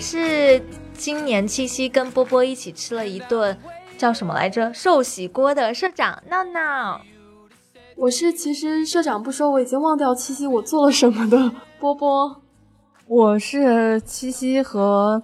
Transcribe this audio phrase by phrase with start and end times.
[0.00, 0.62] 是
[0.94, 3.56] 今年七夕跟波波一起吃了一顿
[3.98, 7.00] 叫什么来着寿喜锅的社长闹闹。
[7.96, 12.40] 我是其实社长不说我已经忘掉七夕我做了什么的波波。
[13.06, 15.22] 我是七夕和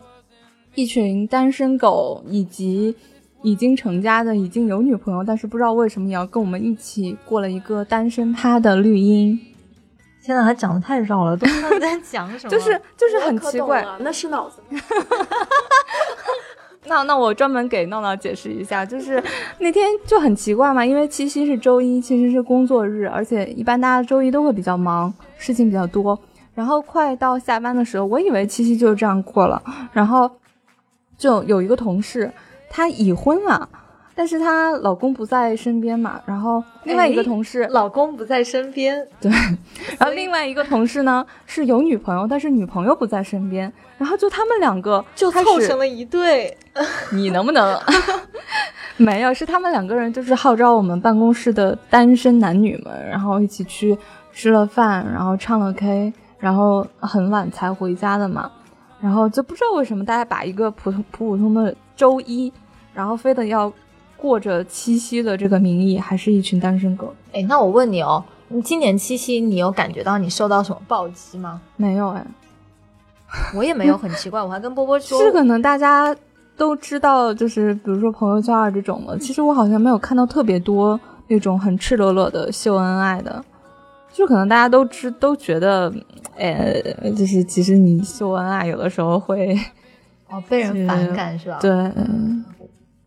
[0.75, 2.95] 一群单身狗以及
[3.43, 9.41] 已经成家的已经有女朋友，但是不知道为什么也要跟我们一起过了一个单身趴的绿茵。
[10.27, 12.51] 天呐，他讲的太绕了，都不知道在讲什么。
[12.51, 14.61] 就是就是很奇怪，那是脑子。
[16.89, 19.23] 那那我专门给闹闹解释一下，就是
[19.59, 26.19] 那天就很奇怪嘛，因为七夕是周一，其实是工作日，而且一般大家周一都会比较忙，事情比较多。
[26.55, 30.31] 然后快到下班的时候，我以为七夕就这样过了，然后
[31.17, 32.33] 就有一个同事，
[32.69, 33.69] 他已婚了。
[34.19, 39.31] 但是她老公不在身边嘛，然后另外一个同事老公不在身边，对，
[39.99, 46.57] 然后另外一个同事呢是有女朋友，但是女朋友不在身边，然后就他们两个就凑成了一对。
[47.13, 47.79] 你能不能？
[48.97, 53.97] 没有，是他们两个人就是号召我们办公室的单身男女们，然后一起去
[54.33, 58.51] 吃了饭，然后唱了 K，然后很晚才回家的嘛，
[58.99, 62.51] 然后就不知道为什么大家把一个普通普普通的周一，
[62.95, 63.71] 然后非得要。
[64.17, 67.15] 过着七夕的这个名义，还是一群单身狗。
[67.33, 71.61] 哎，那我问你哦，你今年七夕你有感觉到你受到什么暴击吗？
[71.77, 72.27] 没有哎，
[73.55, 74.43] 我也没有，很奇怪。
[74.43, 76.15] 我还跟波波说， 是可能大家
[76.57, 79.19] 都知道，就是比如说朋友圈啊这种的。
[79.19, 83.45] 其实我好像没有看到特别多那种很赤裸裸的秀恩爱的，
[84.13, 85.93] 就可能大家都知都觉得，
[86.39, 86.83] 哎，
[87.17, 89.59] 就是其实你秀恩爱有的时候会
[90.31, 91.59] 哦被人反感是吧？
[91.61, 91.71] 对。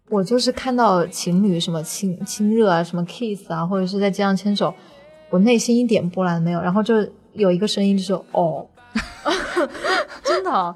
[0.09, 4.73] 我就是看到情侣什么亲亲热啊，什么 kiss 啊，或者是在街上牵手，
[5.29, 6.59] 我内心一点波澜没有。
[6.59, 6.95] 然后就
[7.33, 8.65] 有一个声音就说：“哦，
[10.23, 10.75] 真的。”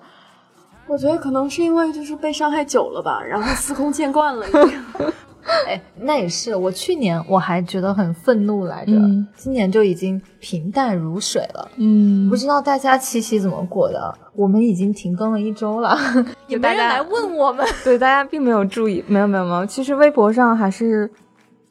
[0.86, 4.46] 我觉得可能是因为就是被伤害久了吧，然后司空见惯了。
[5.68, 6.56] 哎，那也是。
[6.56, 8.92] 我去年我还觉得很愤怒来着，
[9.36, 11.70] 今年就已经平淡如水了。
[11.78, 14.14] 嗯，不知道大家七夕怎么过的？
[14.36, 15.98] 我们已经停更了一周了，
[16.48, 17.66] 也没人来问我们？
[17.84, 19.66] 对，大家并没有注意，没有没有没有。
[19.66, 21.12] 其实微博上还是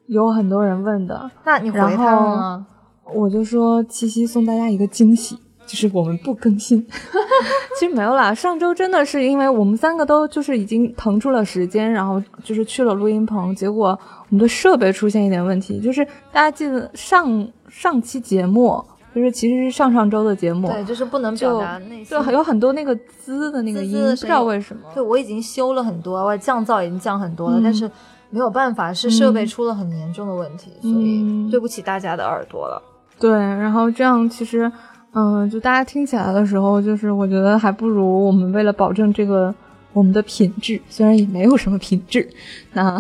[0.07, 1.31] 有很多人问的。
[1.45, 2.67] 那你回他了吗？
[3.15, 5.39] 我就说七夕送大家一个惊喜。
[5.67, 6.85] 就是我们不更新，
[7.79, 8.35] 其实没有啦。
[8.35, 15.81] 上周真的是因为我们三个都就是已经腾出了时间，然后就是去了录音棚，结果我们的设备出现一点问题。
[15.81, 18.85] 就是大家记得上上期节目，
[19.15, 24.83] 就是其实是上上周的节目，对，就是不能表达那些，对，有很多那个滋的那个音，不知道为什么。
[24.93, 27.91] 对，我已经修了很多，我降噪已经降很多了，但是
[28.29, 32.83] 没有办法，是设备出了很严重的问题，所以对不起大家的耳朵了。
[33.19, 34.71] 对，然后这样其实。
[35.15, 39.55] 嗯，就大家听起来的时候，就是我觉得还不如我们为了保证这个
[39.93, 42.27] 我们的品质，虽然也没有什么品质，
[42.73, 42.99] 那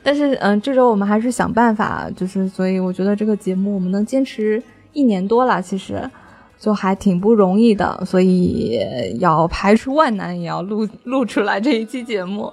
[0.00, 4.62] 但是嗯，这周我们还是想办法，就是所以我觉得这个节目我们能坚持
[4.92, 6.08] 一年多了，其实
[6.56, 8.78] 就还挺不容易的，所以
[9.18, 12.52] 要排除万难也要录录出来这一期节目。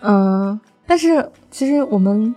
[0.00, 2.32] 嗯，但是其实我们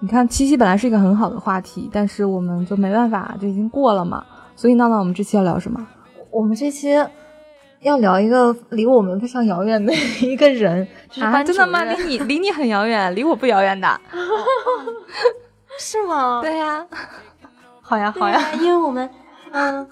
[0.00, 4.26] 你看七夕本来是一个很好的话题，但是我们就没办法，就已经过了嘛。
[4.56, 5.86] 所以闹闹，我们这期要聊什么？
[6.30, 6.88] 我们这期
[7.80, 10.86] 要聊一个离我们非常遥远的 一个人，
[11.20, 11.84] 啊，真的吗？
[11.84, 14.00] 离你离你很遥远，离我不遥远的，
[15.78, 16.40] 是吗？
[16.42, 16.86] 对呀，
[17.82, 19.08] 好呀好呀，因为我们，
[19.52, 19.86] 嗯，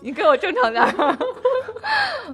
[0.00, 0.86] 你给我正常点，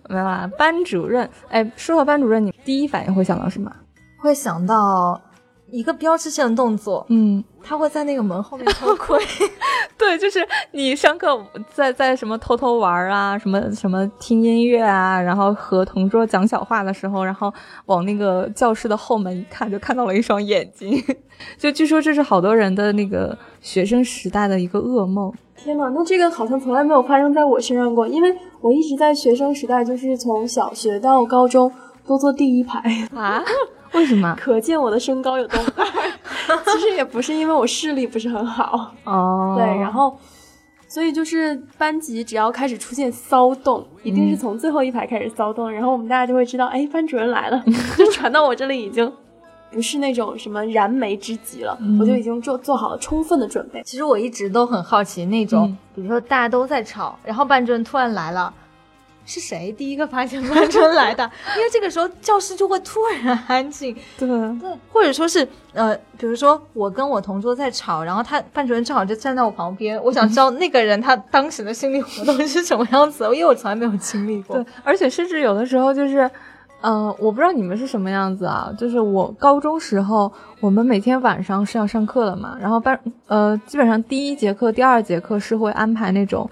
[0.09, 3.72] 没有啊，班主任，哎，说到班主任，你第一反应会想到什么？
[4.19, 5.21] 会想到。
[5.71, 9.19] 一个标志性的动作，嗯，他会在那个门后面偷窥，
[9.97, 11.41] 对，就是你上课
[11.73, 17.53] 在在什么偷偷玩啊，什么什么听音乐啊，然后和同桌讲小话的时候，然后
[17.87, 21.03] 往那个教室的后门一看，就看到了一双眼睛，
[21.59, 25.33] 就据说这是好多人的那个学生时代的一个噩梦。
[25.57, 31.71] 天呐，那这个好像从来没有发生在我身上过，因为我一直在学生时代，就是从小学到高中
[32.07, 32.81] 都坐第一排
[33.15, 33.43] 啊。
[33.95, 34.37] 为什么？
[34.39, 35.84] 可见我的身高有多高。
[36.72, 39.54] 其实也不是因为我视力不是很好哦。
[39.57, 40.19] 对，然后，
[40.89, 47.63] 所以就是班级只要开始出现骚动，一定是从最后一排开始骚动，然后我们大家就会知道，哎，班主任来了。
[47.97, 49.13] 就传到我这里已经
[49.71, 53.83] 不是那种什么燃眉之急了，我就已经做做好了充分的准备。
[53.84, 58.53] 其实我一直都很好奇那种，比如说大家都在吵，然后班主任突然来了。
[59.30, 61.22] 是谁第一个发现班主任来的，
[61.56, 74.56] 因为这个时候教室就会突然安静，对对，或者说是呃，比如说我跟我同桌在吵，然后他班主任正好就站在我旁边，我想知道那个人他当时的心理活动是什么样子，因 为我从来没有经历过。
[74.56, 76.28] 对，而且甚至有的时候就是。
[76.82, 86.48] 呃，我不知道你们是什么样子啊，就是我高中时候，我们每天晚上是要上课的嘛，然后班呃，基本上第一节课、第二节课是会安排那种，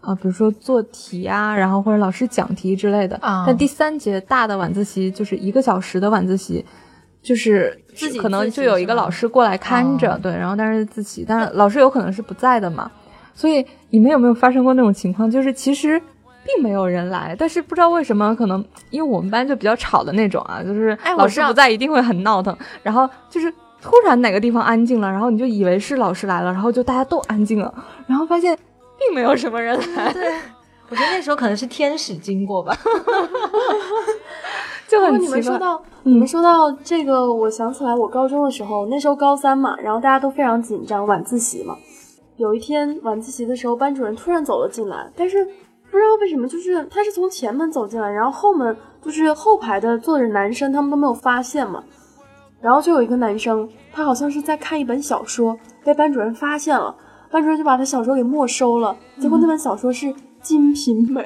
[0.00, 3.16] 啊、比如说做题啊，然后或者老师讲题之类的。
[3.20, 6.64] 啊但第三节大的晚自习就是一个小时的晚自习，
[7.22, 12.90] 就是自己可能就有一个老师过来看着，哦对，然后但是自习，但是老师有可能是不在的嘛，
[13.34, 15.30] 所以你们有没有发生过那种情况？
[15.30, 16.00] 就是其实
[16.42, 23.52] 并没有人来，但是不知道为什么，可能因为我们班就比较吵的那种啊，就是老师不在一定会很闹腾，然后就是
[23.82, 27.72] 突然哪个地方安静了，然后你就以为是老师来了，然后就大家都安静了，
[28.06, 28.56] 然后发现
[29.00, 30.32] 并没有什么人来，对，
[30.90, 32.76] 我觉得那时候可能是天使经过吧。
[34.86, 35.58] 就不过你很奇怪。
[35.58, 41.76] 们说到嗯你们说到这个，我想起来我高中的时候，那时候高三嘛，然后大家都非常紧张，晚自习嘛。
[42.36, 51.82] 有一天晚自习的时候，班主任突然走了进来，但是不知道为什么，就是他是从前门走进来，然后后门就是后排的坐着男生，他们都没有发现嘛。
[52.60, 56.94] 然后就有一个男生，他好像是在看一本小说，被班主任发现了，
[57.30, 58.96] 班主任就把他小说给没收了。
[59.18, 60.06] 结果那本小说是
[60.42, 61.22] 《金瓶梅》，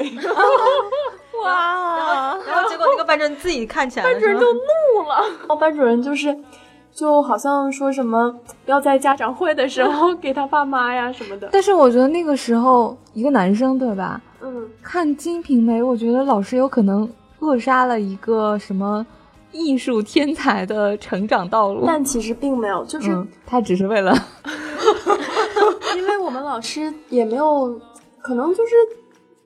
[1.42, 2.36] 哇！
[2.46, 6.36] 然后结果那个班主任自己看起来，班主任就怒了，然后班主任就是，
[6.92, 8.34] 就好像说什么
[8.66, 11.48] 要在家长会的时候给他爸妈呀什么的。
[11.52, 17.08] 但是我觉得那个时候一个男生对吧，嗯，看《金瓶梅》，我觉得老师有可能
[17.40, 19.04] 扼杀了一个什么
[19.52, 21.84] 艺术天才的成长道路。
[21.86, 24.12] 但其实并没有，就是嗯，他只是为了
[26.34, 27.81] 们老师也没有，
[28.20, 28.72] 可能就是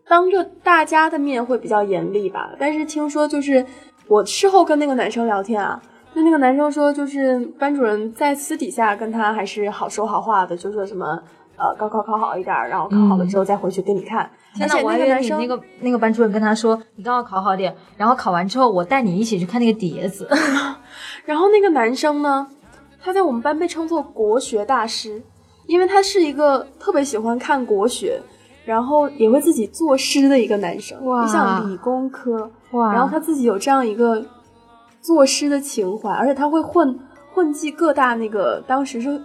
[0.09, 2.51] 当着大家的面会比较严厉吧。
[2.59, 3.65] 但是听说就是
[4.07, 5.81] 我事后跟那个男生聊天啊，
[6.15, 11.23] 就那个男生说，就是班主任在私底下跟他还是好说好话的，就说什么
[11.57, 14.29] 呃高考考好一点，然后考好了之后再回去给你看。
[14.55, 20.27] 天呐，我还以那个男生为你那个那个班主任跟他说，你高考考好点，然后考完之后我带你一起去看那个碟子。
[21.27, 22.49] 然后那个男生呢，
[23.01, 25.23] 他在我们班被称作国学大师，
[25.69, 28.19] 因为他是一个特别喜欢看国学，
[28.65, 30.99] 然后也会自己作诗的一个男生。
[31.05, 34.25] 哇你想理工科，哇，然后他自己有这样一个
[35.03, 36.99] 作诗的情怀，而且他会混
[37.35, 39.21] 混迹各大那个当时是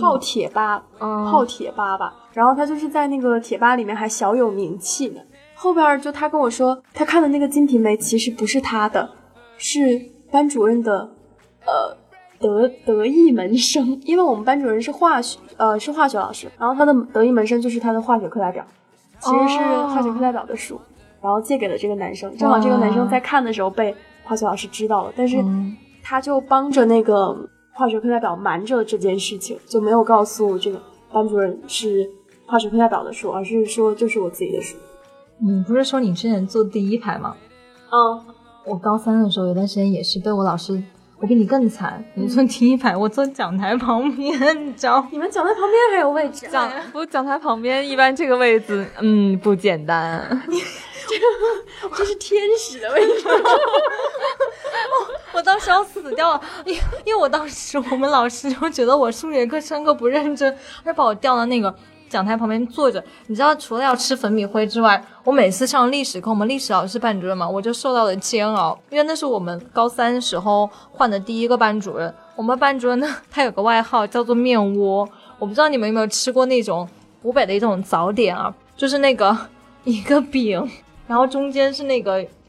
[0.00, 5.20] 泡贴吧，嗯泡贴吧吧，然后他就是在那个贴吧里面还小有名气呢。
[5.56, 9.10] 后边就他跟我说，他看的那个《金瓶梅》其实不是他的，
[9.58, 10.00] 是
[10.30, 11.10] 班主任的，
[11.66, 12.01] 呃。
[12.42, 18.66] 得得意门生，因为我们班主任是化学，呃，是化学老师，然后他的得意门生就是他的化学课代表，
[19.20, 20.78] 其实是化学课代表的书，
[21.22, 23.94] 然后借给了这个男生，正好这个男生在看的时候被
[24.24, 27.34] 化学老师知道了，但是嗯他就帮着那个
[27.72, 32.08] 化学课代表瞒着这件事情，就没有告诉这个班主任是
[32.44, 34.76] 化学课代表的书，而是说就是我自己的书。
[35.38, 37.36] 你不是说你之前坐第一排吗？
[37.90, 38.20] 嗯，
[38.66, 40.82] 我高三的时候有段时间也是被我老师，
[41.22, 45.06] 我比你更惨，你坐第一排，我坐讲台旁边，你知道？
[45.12, 50.42] 你们讲台旁边还有位置、啊，讲不讲台旁边，一般这个位置， 嗯，不简单。
[50.48, 51.14] 这
[51.96, 53.22] 这是天使的位置。
[55.32, 56.74] 我当时要死掉了，因
[57.04, 60.52] 因为我当时我们老师就觉得我数学课上课不认真，
[60.84, 61.72] 他就把我调到那个
[62.12, 63.02] 讲台旁边坐着。
[63.28, 72.14] 你知道，除了要吃粉笔灰之外，我每次上历史课，我们历史老师班主任嘛，我就受到了煎熬，因为那是我们高三时候换的第一个班主任。
[72.36, 76.86] 我们班主任呢，他有个外号叫做面窝，我不知道你们有没有吃过那种
[77.22, 79.34] 湖北的一种早点啊，就是那个
[79.84, 80.70] 一个饼，
[81.06, 82.22] 然后中间是那个。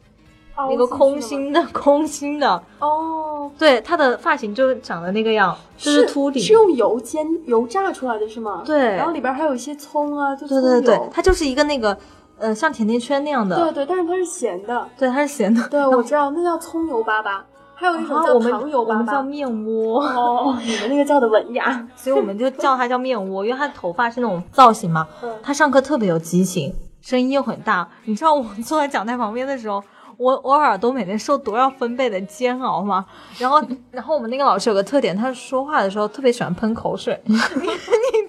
[0.55, 8.61] 那个空心的， 空心的，哦，对，他的发型就长得那个样，就是秃顶，是用油煎油炸出来的是吗？
[8.65, 11.97] 对然后里边还有一些葱啊，就对对对，它就是一个那个
[12.37, 14.87] 呃像甜甜圈那样的，对对，但是它是咸的。
[14.97, 15.67] 对，它是咸的。
[15.69, 17.39] 对， 我知道，那叫葱油粑粑，
[17.73, 19.21] 还有一种叫糖油粑我们叫。
[19.23, 21.87] 面窝，哦，你们那个叫的文雅。
[21.95, 25.07] 所以我们就叫它叫面窝，因为它的头发是那种造型嘛。
[25.23, 27.87] 嗯他上课特别有激情，声音又很大。
[28.05, 29.83] 你知道我坐在讲台旁边的时候，
[30.17, 33.05] 我我耳朵每天受多少分贝的煎熬吗？
[33.37, 37.39] 然后 然后我们那个老师有个特点，他说话的时候特别喜欢喷口水， 你你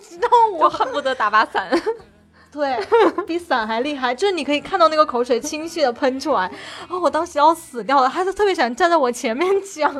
[0.01, 1.69] 知道我我恨不得打把伞。
[2.53, 2.79] 对
[3.27, 6.49] 比伞还厉害，就是你可以看到那个口水清晰的喷出来，
[6.89, 8.09] 哦，我当时要死掉了。
[8.09, 9.93] 他就特别想站在我前面讲，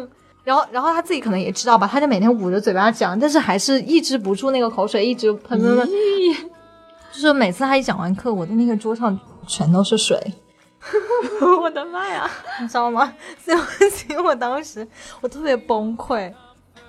[0.45, 5.89] 然后然后他自己可能也知道吧，他就每天捂着嘴巴讲，但是还是抑制不住那个口水，一直喷喷喷。
[7.13, 10.17] 就是每次他一讲完课，我的那个桌上全都是水。
[11.63, 12.29] 我的妈呀！
[12.61, 13.13] 你知道吗？
[13.41, 14.87] 所以我当时
[15.21, 16.33] 我特别崩溃。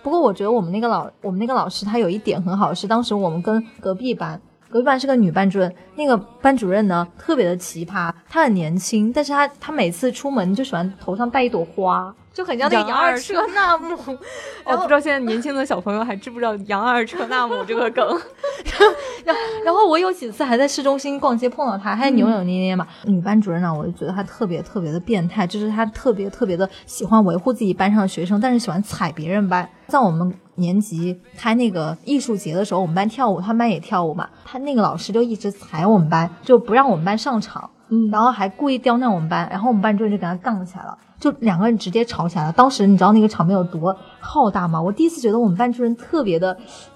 [0.03, 12.13] 不过我觉得我们那个老我们那个老师他有一点很好，是当时我们跟隔壁班，隔壁班是个女班主任，那个班主任呢特别的奇葩，她很年轻，但是她她每次出门就喜欢头上戴一朵花。
[12.35, 13.95] 就很像那个杨二车纳姆，
[14.65, 18.05] 我不知道现在年轻的小朋友还知不知道杨二车纳姆这个梗。
[19.23, 22.85] 然后，然后我有几次还在市中心逛街碰到他，还扭扭捏捏嘛。
[23.05, 29.67] 女班主任呢，我就觉得她特别特别的变态，就是她特别特别的喜欢维护自己班上的学生，但是喜欢踩别人班。
[29.87, 40.97] 在我们年级开那个艺术节的时候，我们班跳舞，他们班也跳舞嘛，他那个老师就一直踩我们班，就不让我们班上场，嗯，然后还故意刁难我们班，然后我们班主任就跟他杠起来了。
[41.19, 42.51] 就两个人直接吵起来了。
[42.51, 44.81] 当时你知道那个场面有多浩大吗？
[44.81, 46.55] 我第一次觉得我们班主任特别的，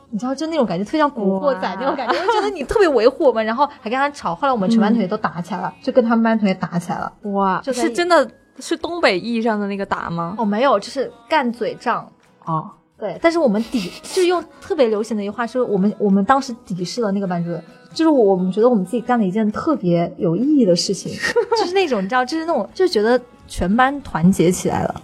[0.10, 2.13] 你知道就那种感觉，特别像古惑仔那种感觉。
[2.19, 4.36] 我觉得你特别维护我们，然后还跟他吵。
[4.36, 7.12] 后来我们全班同学都打起来了，就跟他们班同学打起来了。
[7.31, 8.29] 哇，就是真的
[8.60, 10.36] 是东北意义上的那个打吗？
[10.38, 12.05] 哦，没有，就是干嘴仗。
[12.46, 13.17] 哦，对。
[13.21, 17.63] 但是我们抵，就是用特别流行的一句话说，我们我们当时抵视了那个班主任，
[17.93, 21.11] 就是我们觉得我们自己干了一件特别有意义的事情，
[21.57, 23.19] 就是那种你知道，就是那种就觉得。
[23.51, 25.01] 全班团结起来了，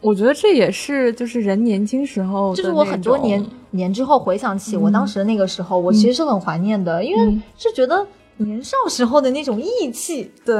[0.00, 8.06] 我觉得这也是就是人年轻时候，就是我很多年年之后回想起我当时的那个时候，我其实是很怀念的，因为是觉得
[8.38, 10.32] 年少时候的那种义气。
[10.46, 10.56] 对，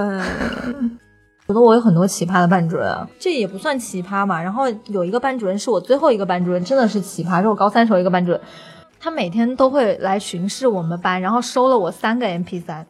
[1.47, 4.43] 觉得我有很多奇葩的班主任，这也不算奇葩嘛。
[4.43, 8.41] 然后有一个班主任是我最后一个班主任，真的是奇葩，是我高三时候一个班主任，
[8.99, 12.87] 他每天都会来巡视我们班，然后收了我三个 MP 三。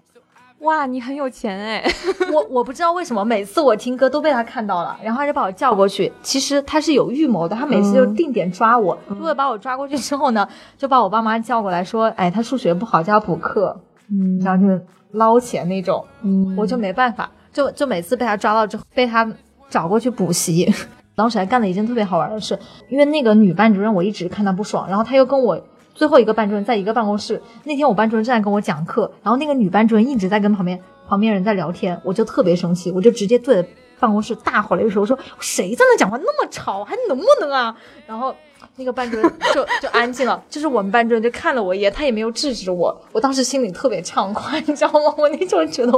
[0.61, 1.85] 哇，你很有钱哎！
[2.33, 6.11] 我我不知道为什么每次我听歌都被他看到了，然后他就把我叫过去。
[6.23, 8.97] 其实他是有预谋的，他每次就定点抓我。
[9.09, 13.79] 如果把我抓过去之后呢，就把我爸妈叫过来说：“哎，他数学不好，叫他补课。”
[14.11, 16.03] 嗯，然后就捞钱那种。
[16.23, 19.27] 嗯，我就没办法，就就每次被他抓到之后，被他
[19.71, 20.71] 找过去补习。
[21.15, 22.59] 当时还干了一件特别好玩的事，
[22.91, 25.59] 因为那个女班主任我一直看她不爽，然后她又跟我。
[25.95, 27.41] 最后一个班主任在一个办公室。
[27.63, 33.69] 那天我班主任正在跟我讲课，然后那个女班主任一直在跟旁边旁边人在聊天，我就特别生气，我就直接对着
[34.01, 37.73] 办公室大吼了一声，我说谁在那讲话那么吵，还能不能啊？
[38.09, 38.35] 然后
[38.75, 43.01] 那个班主任就就安静了，就是我们班主任就看了我一眼，他也没有制止我。
[43.13, 45.15] 我当时心里特别畅快，你知道吗？
[45.17, 45.93] 我那时候觉得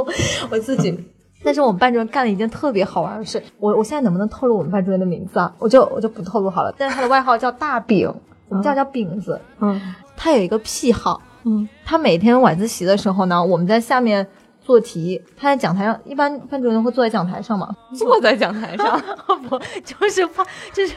[0.51, 0.95] 我自己。
[1.43, 5.53] 但是我们班主任干了一件特别好玩的事，我我现在能不能透露我们班主任的名字啊？
[5.59, 6.73] 我就我就不透露好了。
[6.77, 8.13] 但是他的外号叫大饼。
[8.49, 14.25] 我们叫叫饼子，嗯，他有一个癖好，嗯，他每天晚自习的时候呢，我们在下面
[14.61, 18.97] 做题，他在讲台上，一般班主任会坐在讲台上嘛， 坐在讲台上，
[19.49, 20.93] 不，就是怕，就是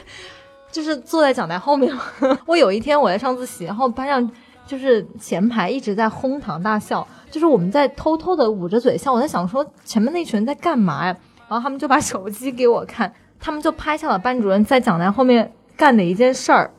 [0.71, 1.93] 就是坐在讲台后面。
[2.47, 4.31] 我有一天我在上自习，然后班上
[4.71, 9.11] 就是前排一直在哄堂大笑，就是我们在偷偷的捂着嘴笑。
[9.11, 11.13] 我在想说前面那群人在干嘛呀？
[11.49, 16.71] 然后他们就把手机给我看，他们就拍下了班主任在讲台后面干的一件事儿。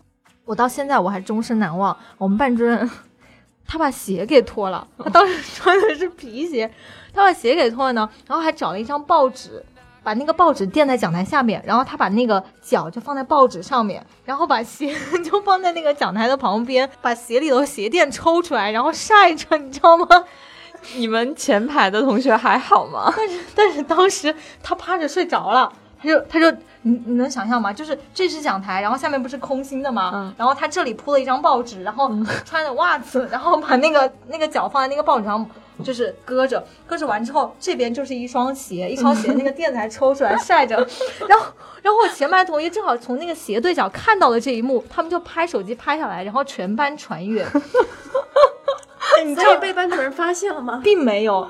[0.46, 2.90] 我到现在我还终身难忘，我们班主任
[3.68, 6.72] 他把鞋给脱了，他当时穿的是皮鞋，
[7.12, 9.62] 他把鞋给脱了呢，然后还找了一张报纸，
[10.02, 14.94] 把那个报纸垫在讲台下面，然后他把那个脚就放在报纸上面，然后把鞋
[15.24, 20.06] 就放在那个讲台的旁边，把鞋里头鞋垫抽出来，然后晒着， 你知道吗？
[20.96, 23.12] 你们前排的同学还好吗？
[23.16, 25.72] 但 是但是当时他趴着睡着了。
[26.02, 26.50] 他就他就
[26.82, 27.72] 你你能想象吗？
[27.72, 30.10] 就是这是讲台，然后下面不是空心的吗？
[30.14, 30.34] 嗯。
[30.36, 32.10] 然后他这里铺了一张报纸，然后
[32.44, 35.48] 穿着袜子，然后把那个那个脚放在那个报纸上，
[35.84, 40.76] 就是搁着，搁着完之后，这边就是一双鞋，一双鞋那个垫子还抽出来晒着，
[41.28, 41.46] 然后
[41.82, 47.46] 然后我前排同学正好从那个斜对角看到了这一幕，他们就拍手机拍下来，然后全班传阅。
[49.24, 50.80] 你这被班主任发现了吗？
[50.82, 51.48] 并没有。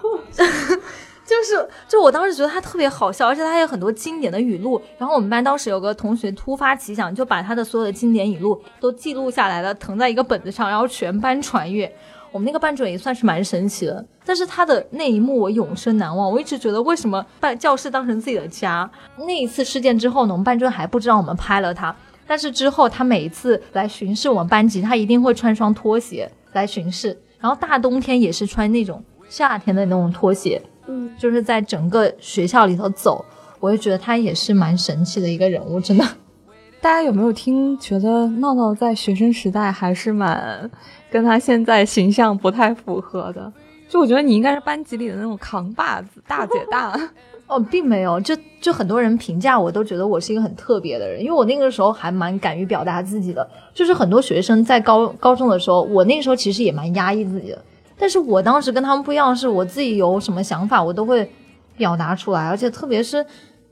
[1.32, 4.80] 就是，就我当时觉得他特别好笑，而且他有很多经典的语录。
[4.98, 11.90] 然后我们班当时有个同学突发奇想，就把他的所有的经典语录都记录下来了，腾在一个本子上，然后全班传阅。
[12.30, 16.30] 我们那个班主任也算是蛮神奇的，但是他的那一幕我永生难忘。
[16.30, 18.90] 我一直觉得为什么把教室当成自己的家？
[19.18, 21.94] 那一次事件之后呢，我们班主任还不知道我们拍了他，
[22.26, 30.62] 但是之后他每一次来巡视我们班级，他一定会穿双拖鞋来巡视，然后大冬天也是穿那种夏天的那种拖鞋。
[30.92, 33.24] 嗯，就是在整个学校里头走，
[33.60, 36.04] 我就觉得他也是蛮神奇的一个人物，真的。
[36.82, 37.78] 大家有没有听？
[37.78, 40.70] 觉得闹闹在学生时代还是蛮
[41.10, 43.50] 跟他现在形象不太符合的。
[43.88, 46.92] 就我觉得你应该是班级里的那种扛把子、大姐大。
[47.46, 53.46] 哦，并没有，就就很多人评价我都觉得我是一个很特别的人，因为我那个时候还蛮敢于表达自己的。
[53.74, 57.62] 就是很多学生在高高中的时候，我那个时候其实也蛮压抑自己的。
[58.02, 61.30] 但是我当时跟他们不一样，是我自己有什么想法，我都会
[61.76, 63.24] 表达出来，而且特别是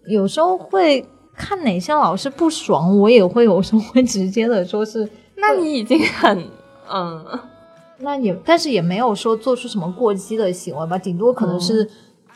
[0.07, 6.49] 有时候会看哪些老师不爽，我也会有时候会直接的说是， 那你已经很
[6.89, 7.27] 嗯，
[7.99, 11.91] 那也但是也没有说做出什么过激的行为吧，顶多可能是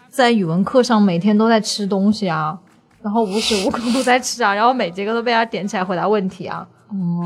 [0.08, 2.58] 在语文课上每天都在吃东西啊，
[3.02, 6.66] 然后无时无刻不在吃啊，然后每节课都被他点起来回答问题啊。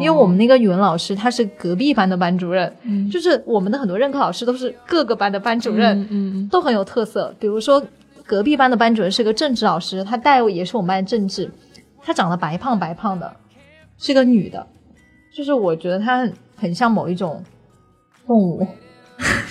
[0.01, 2.73] 因为我们那个语文老师他是隔壁班的班主任，
[3.11, 7.35] 就是我们的很多任课老师都是各个班的班主任，嗯都很有特色。
[7.39, 7.85] 比如说
[8.25, 11.51] 隔壁班的班主任是个政治老师，他带也是我们班的政治，
[12.01, 13.31] 他长得白胖白胖的，
[13.99, 14.67] 是个女的，
[15.35, 17.45] 就是我觉得她很很像某一种
[18.27, 18.67] 动物。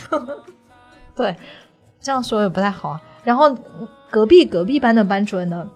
[1.15, 1.35] 对，
[1.99, 3.01] 这样说也不太好啊。
[3.23, 3.55] 然后
[4.09, 5.69] 隔壁隔壁班的班主任呢，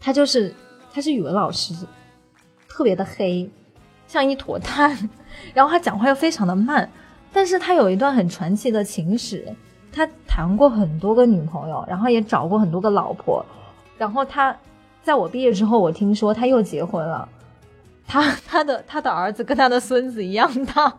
[0.00, 0.54] 他就是
[0.92, 1.74] 他是语文老师，
[2.68, 3.50] 特别的黑。
[4.12, 5.08] 像一坨炭，
[5.54, 6.86] 然后他讲话又非常的慢，
[7.32, 9.42] 但是他有一段很传奇的情史，
[9.90, 13.42] 他谈过很多个女朋友，然后也找过很多个老婆，
[13.96, 14.54] 然后他
[15.02, 17.26] 在我毕业之后，我听说他又结婚了，
[18.06, 20.92] 他他的他的儿子跟他的孙子一样大。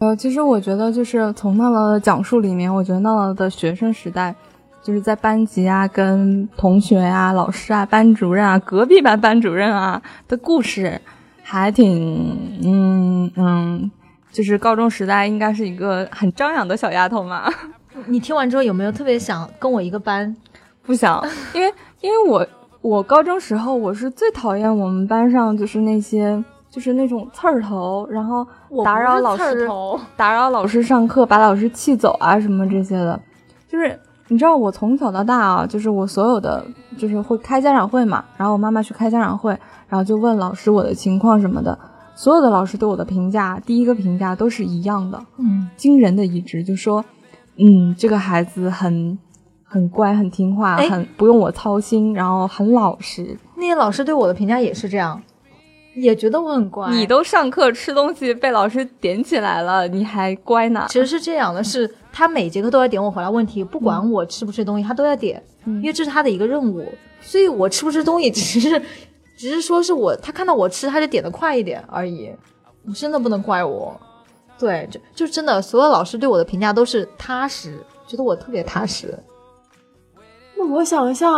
[0.00, 4.34] 呃，其实我觉得就是从闹闹的讲述里面，我觉得闹闹的学生时代，
[4.82, 11.00] 就是在班级啊、跟同学啊、老师啊、班主任啊、隔壁班班主任啊的故事。
[11.48, 13.90] 还挺，嗯嗯，
[14.32, 17.48] 就是高中时代应该是一个很张扬的小丫头嘛。
[18.06, 20.36] 你听完之后有没有特别想跟我一个班？
[20.82, 21.24] 不想，
[21.54, 22.44] 因为因为我
[22.80, 28.44] 我高中时候我是最讨厌我们班上就是那些就是那种刺儿头，然后
[28.84, 29.68] 打扰老师
[30.16, 33.20] 打扰老师上课，把老师气走啊什么这些的。
[33.68, 33.96] 就是
[34.28, 36.64] 你知道我从小到大啊，就是我所有的
[36.98, 39.56] 就是会开家长会嘛，然后我妈妈去开家长会。
[39.88, 41.78] 然后就问老师我的情况什么的，
[42.16, 47.04] 所有的老师对我的评价，第一个评价都是一样的，嗯，惊人的一致，就说，
[47.56, 49.16] 嗯，这个孩子很
[49.62, 53.38] 很乖，很听话，很不用我操心，然后很老实。
[53.54, 55.22] 那些老师对我的评价也是这样，
[55.96, 56.90] 也觉得我很乖。
[56.90, 60.86] 你都上课吃东西被老师点起来了，你还乖呢？
[60.88, 66.86] 其实是这样的，是 他每节课都要点我回答问题，不管我吃不吃东西，他都要点，因为这是他的一个任务。
[67.20, 68.80] 所以我吃不吃东西只是。
[69.38, 72.32] 只是说是我，他看到我吃，他就点的快一点而已。
[72.84, 73.94] 你真的不能怪我，
[74.58, 79.14] 对，就就真的，所有老师对我的评价都是踏实，觉得我特别踏实。
[80.56, 81.28] 那我想一下，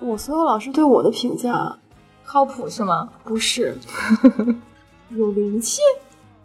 [0.00, 1.78] 我所有老师对我的评价
[2.26, 3.08] 靠谱是吗？
[3.24, 3.76] 不是，
[5.10, 5.80] 有灵气，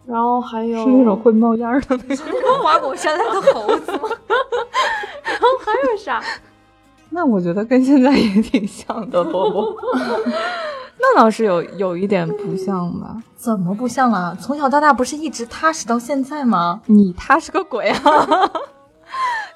[0.06, 4.08] 然后还有是那种会冒烟的，那种花果山来的猴子吗？
[5.24, 6.22] 然后还有啥？
[7.10, 9.76] 那我觉得跟现在也挺像的，波波。
[11.04, 13.16] 那倒是有有一点不像吧？
[13.36, 14.36] 怎么不像啊？
[14.40, 16.80] 从小到大不是一直踏实到现在吗？
[16.86, 18.50] 你踏实个鬼啊！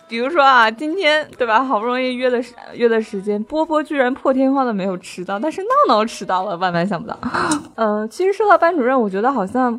[0.09, 1.63] 比如说啊，今天对吧？
[1.65, 2.43] 好不容易约的
[2.75, 7.19] 约的时间，波波居然破天荒的没有迟到，但是闹闹迟到了，万万想不到。
[7.75, 9.79] 呃，其实说到班主任，我觉得好像，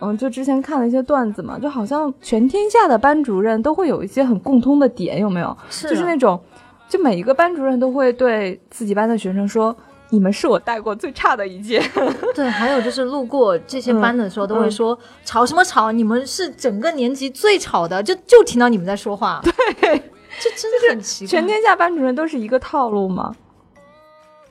[0.00, 5.56] 嗯，就之前看了一些段子嘛，就好像全天下的班主任都会有一些很共通的点，有没有？
[5.68, 6.40] 是，就是那种，
[6.88, 9.76] 就每一个班主任都会对自己班的学生说。
[10.10, 11.82] 你们是我带过最差的一届，
[12.34, 19.52] 对，还有就是路过这些班的时候，都会说吵什么吵，你们是整个年级最吵的，就就听到你们在说话， 对，
[20.40, 21.30] 这真的很奇怪。
[21.30, 23.34] 全天下班主任都是一个套路吗？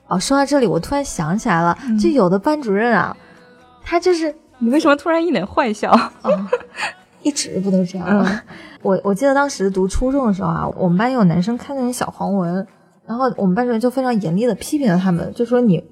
[0.08, 3.16] 哦，说到这里，我突然想起来了，就有的班主任啊，
[3.82, 5.98] 他就是你为什么突然一脸坏笑？
[7.22, 8.42] 一直不都这样吗？
[8.82, 12.66] 我我记得当时读初中的时候啊，我们班有男生看那种小黄文。
[13.06, 15.82] 然后我们班主任就非常严厉的批评了他们，就说你，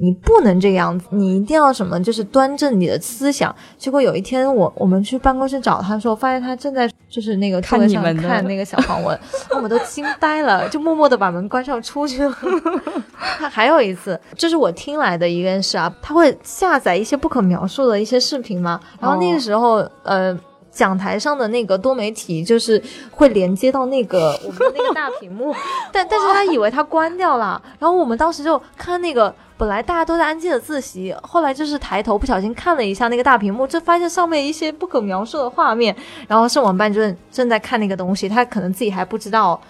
[0.00, 3.54] 你不能这个样子，你一定要什么，就是端正你的思想。
[3.78, 9.18] 结果有一天我我们去办公室找他的时候，发现他正在就是那个座位上看那个小黄文，
[9.54, 12.36] 我们都惊呆了，就默默的把门关上出去了。
[13.38, 20.36] 他还有一次，这是我听来的一件事啊，他会下载一些不可描述的一些视频嘛，然后那个时候呃。
[20.72, 25.54] 讲台上的那个多媒体就是会连接到那个 我们的那个大屏幕，
[25.92, 35.94] 但但是他以为他关掉了，然后我们当时就看那个，本来大家都在安静的自习，后来就是抬头不小心看了一下那个大屏幕，就发现上面一些不可描述的画面，
[36.26, 39.60] 然后是我们班主任正在看那个东西，他可能自己还不知道，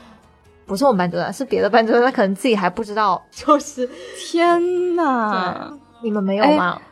[0.66, 6.78] 不是我们班主任，是别的班主任，他可能自己还不知道， 就是天呐，你们没有吗？
[6.78, 6.82] 哎，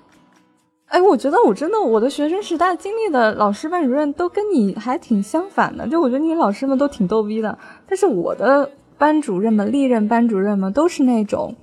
[0.98, 11.55] 我觉得我真的我的学生时代经历的老师班主任都跟你还挺相反的，就我觉得你老师们都挺逗逼的，但是我的班主任们历任班主任们都是那种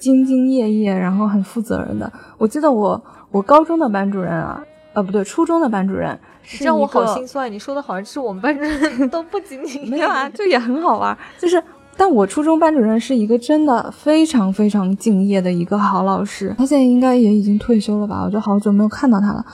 [0.00, 2.10] 兢兢业业，然后很负责任的。
[2.38, 6.18] 我记得我我高中的班主任啊，呃不对，初中的班主任，
[6.60, 7.50] 让我好心酸。
[7.50, 11.62] 你说的好像是我们班主任 都不 仅仅没有啊，就也很好玩，就是
[11.98, 18.22] 但我初中班主任是一个真的非常非常敬业的一个好老师，他现在应该也已经退休了吧？
[18.24, 19.44] 我就好久没有看到他了。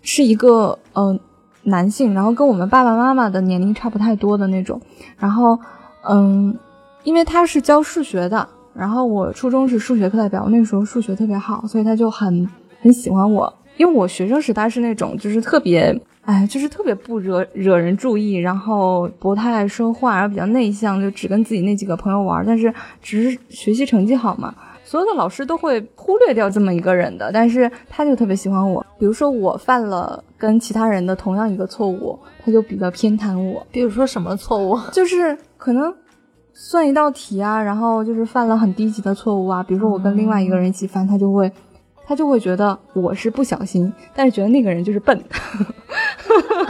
[0.00, 1.14] 是一个呃
[1.64, 4.80] 男性，然后跟我们爸爸妈妈的年龄差不太多的那种。
[5.18, 5.58] 然后
[6.08, 6.56] 嗯，
[7.04, 12.48] 因为他是教数学的，然后我初中是数学课代表，那时候数学特别好，所以他就很
[12.80, 13.52] 很喜欢我。
[13.76, 15.94] 因为我学生时代是那种就是特别。
[16.30, 22.46] 哎，就是特别不惹惹人注意，然后不太爱说话，然后比较内向，就只跟自己那几个朋友玩。
[22.46, 27.32] 但是只是学习成绩好嘛，所有的老师都会忽略掉这么一个人的。
[27.32, 33.66] 但是他就特别喜欢我，比如说我犯了跟其他人的同样一个错误，他就比较偏袒我。
[33.72, 34.78] 比如说什么错误？
[34.92, 35.92] 就是可能
[36.52, 39.64] 算一道题啊，然后就是犯了很低级的错误啊。
[39.64, 41.50] 比如说我跟另外一个人一起犯，他就会。
[42.06, 45.16] 他就会觉得我是不小心，但是觉得那个人就是笨。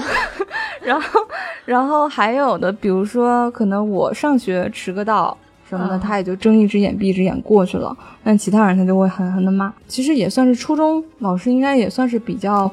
[0.82, 1.20] 然后，
[1.64, 5.36] 然后还有的，比如说，可能我上学迟个到
[5.68, 7.96] 什么的，他也就睁一只眼闭一只眼过去了。
[8.22, 9.72] 但其他人他就会狠狠的骂。
[9.86, 12.70] 其实也算是初中老师，应该也算是比较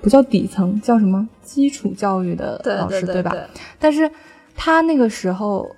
[0.00, 3.34] 不叫底层，叫什么基础教育的老师，对吧？
[3.78, 4.10] 但是
[4.54, 5.68] 他那个时候。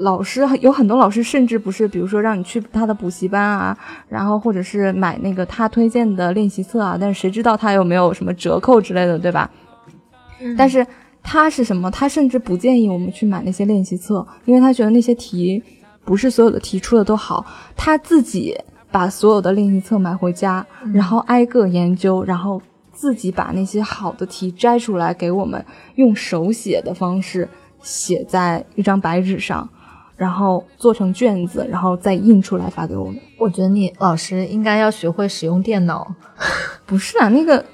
[0.00, 3.76] 老师有很多老师，甚至不是，比如说让你去他的补习班啊，
[4.08, 9.50] 然后或者是买那个他推荐的练习册啊，但是谁知道他有没有什么折扣之类的，对吧？
[10.56, 10.86] 但是
[11.22, 11.90] 他是什么？
[11.90, 15.62] 他甚至不建议我们去买那些练习册，因为他觉得那些题
[16.04, 17.44] 不是所有的题出的都好。
[17.76, 18.56] 他自己
[18.90, 22.60] 把所有的练习册买回家，然后挨个研究，然后
[22.92, 25.64] 自己把那些好的题摘出来给我们，
[25.96, 27.48] 用手写的方式
[27.82, 29.68] 写在一张白纸上。
[30.16, 33.16] 然后做成卷子，然后再印出来发给我们。
[33.38, 36.12] 我觉得你老师应该要学会使用电脑。
[36.84, 37.64] 不是啊，那个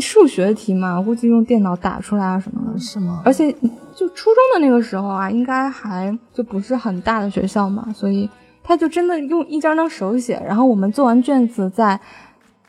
[0.00, 2.78] 数学题嘛，我估计用电脑打出来啊什么的。
[2.78, 3.22] 是吗？
[3.24, 3.52] 而且
[3.94, 8.28] 就初中的那个时候啊，应该还就不是很大的学校嘛，所以
[8.62, 11.98] 他就真的用一张张手写，然后我们做完卷子再，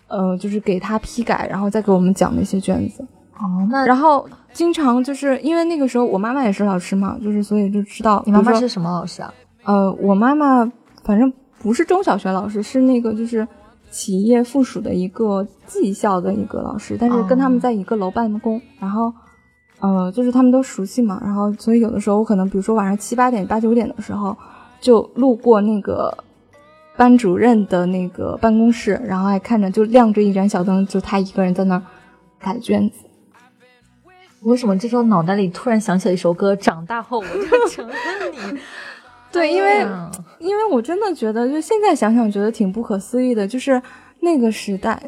[0.08, 3.06] 呃，就是给他批改，然后再给我们讲那些卷子。
[3.36, 9.34] 哦，那然后经常就是因为那个时候我妈妈也是老师嘛，就是所以就知道你妈妈是什么老师啊？
[9.64, 10.70] 呃，我妈妈
[11.04, 13.48] 反正不是中小学老师，是那个就是
[13.94, 19.14] 企业附属的一个技校的一个老师，但是跟他们在一个楼办公，然后
[19.80, 24.36] 呃，就是他们都熟悉嘛，然后所以有的时候我可能比如说晚上七八点八九点的时候
[24.82, 26.12] 就路过那个
[26.98, 31.80] 班主任的那个办公室，然后还看着就亮着一盏小灯，就他一个人在那
[32.40, 33.06] 改卷子。
[34.42, 36.56] 为什么这时候脑袋里突然想起了一首歌？
[36.56, 37.94] 长大后我就成了
[38.32, 38.60] 你。
[39.34, 39.86] 对，因为
[40.40, 43.48] 因为我真的觉得，就现在想想，觉得挺不可思议的。
[43.48, 43.82] 就是
[44.20, 45.02] 那个时代，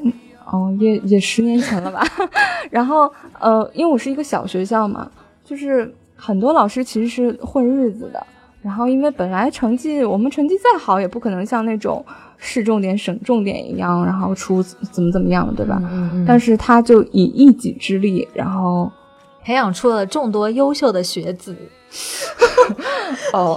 [0.51, 2.03] 哦，也也十年前了吧。
[2.71, 3.09] 然后
[3.39, 5.09] 呃，因为我是一个小学校嘛，
[5.43, 8.25] 就是很多老师其实是混日子的。
[8.63, 12.03] 然后因为本来成绩我们成绩再好，也不可能像那种
[12.38, 15.79] 市重点、省重点一样，然后出怎么怎么样，对吧？
[15.83, 16.25] 嗯嗯。
[16.27, 18.91] 但是他就以一己之力，然后。
[19.43, 21.55] 培养出了众多优秀的学子。
[23.31, 23.55] 哦，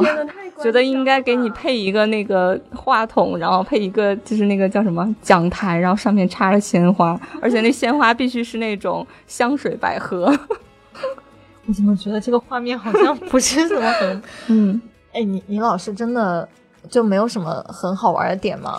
[0.62, 10.27] 觉得应该给你配一个那个话筒，然后配一个就是那个叫什么讲台，然后上面插着鲜花， 而且那鲜花必须是那种香水百合。
[11.66, 14.81] 我怎么觉得这个画面好像不是什么很 嗯，
[15.12, 16.49] 哎，你你老师真的
[16.88, 18.79] 就没有什么很好玩的点吗？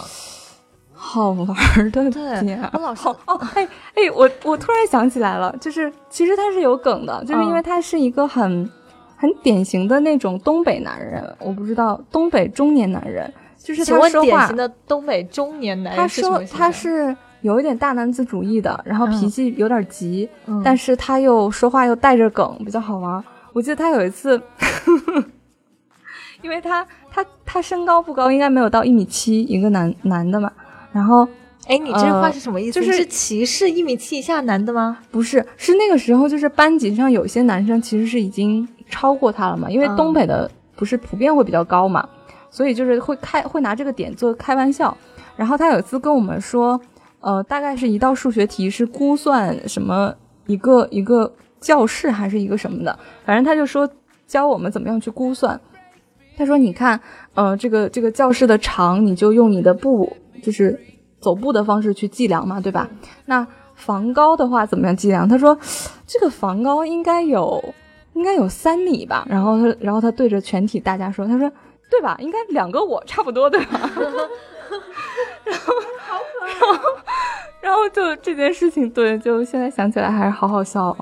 [1.02, 1.48] 好玩
[1.92, 3.64] 的对，我老师哦，哎
[3.96, 8.70] 哎，我我突然想起来了，就是其实他是有梗的，就是因为他是一个很
[9.20, 20.30] 很典型的那种东北男人，我不知道东北中年男人，就是他说话典型的东北中年男人，他说他是有一点大男子主义的，然后脾气有点急，
[20.64, 23.22] 但是他又说话又带着梗，比较好玩。
[23.52, 24.42] 我记得他有一次，
[26.42, 30.50] 因为他他他身高不高，应该没有到一米七，一个男男的嘛。
[30.94, 31.28] 然后，
[31.68, 32.80] 哎，你这话是什么意思？
[32.80, 35.00] 就是歧视一米七以下男的吗？
[35.12, 39.70] 不是，是那个时候，就是班级上有些男生其实是已经超过他了嘛。
[39.70, 42.08] 因为东北的不是普遍会比较高嘛，
[42.50, 44.96] 所以就是会开会拿这个点做开玩笑。
[45.36, 46.80] 然后他有一次跟我们说，
[47.22, 50.14] 呃，大概是一道数学题是估算什么
[50.48, 53.90] 一个一个教室还是一个什么的，反正他就说
[54.28, 55.60] 教我们怎么样去估算。
[56.38, 57.00] 他说，你看，
[57.34, 60.12] 呃，这个这个教室的长，你就用你的步。
[60.42, 60.80] 就是
[61.20, 62.90] 走步的方式去计量嘛，对吧？
[63.26, 65.28] 那房高的话怎么样计量？
[65.28, 65.58] 他说
[66.08, 67.62] 这个房高应该有
[68.20, 69.26] 应该有三米吧。
[69.30, 71.50] 然后他然后他对着全体大家说，他说
[71.90, 72.18] 对吧？
[72.20, 73.80] 应该两个我差不多对吧？
[75.46, 75.74] 然后
[76.06, 76.80] 好可爱。
[77.62, 80.96] 然后就这件事情，对，就现在想起来还是好好笑。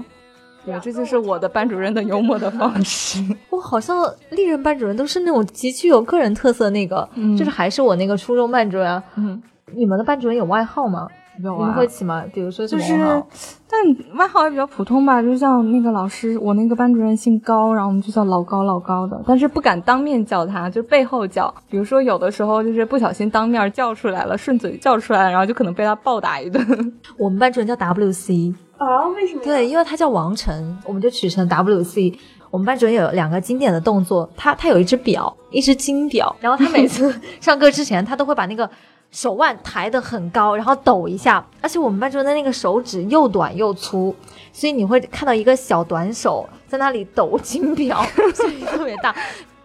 [0.64, 3.20] 对，这就是我的班主任的幽默的方式。
[3.50, 9.02] 我好像历任班主任都是那种极具有个人特色那个，就是还是我那个初中班主任。
[9.16, 9.42] 嗯，
[9.74, 11.08] 你们的班主任有外号吗？
[11.44, 12.24] 有啊，你们会起吗？
[12.34, 13.24] 比如说什么就是？，
[13.70, 21.54] 但外号也比较普通吧，就像那个老师，我那个班主任姓高，然后我们就叫老高老高的，但是不敢当面叫他，就背后叫。
[21.70, 26.94] 比如说有的时候就是不小心当面叫出来了，顺嘴叫出来，然后就可能被他暴打一顿。
[27.18, 29.08] 我们班主任叫 WC，啊？
[29.16, 29.42] 为什么？
[29.44, 32.18] 对，因为他叫王晨，我们就取成 WC。
[32.50, 38.68] 我们班主任有两个经典的动作，他他有一只表，一只金表，然后他每次 上课之前，他都会把那个
[39.12, 41.46] 手腕抬得很高，然后抖一下。
[41.62, 44.16] 而且我们班主任的那个手指又短又粗，
[44.52, 48.04] 所以你会看到一个小短手在那里抖金表，
[48.36, 49.16] 声音特别大。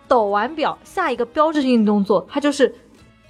[0.09, 2.75] 抖完表，下一个标志性动作，他就是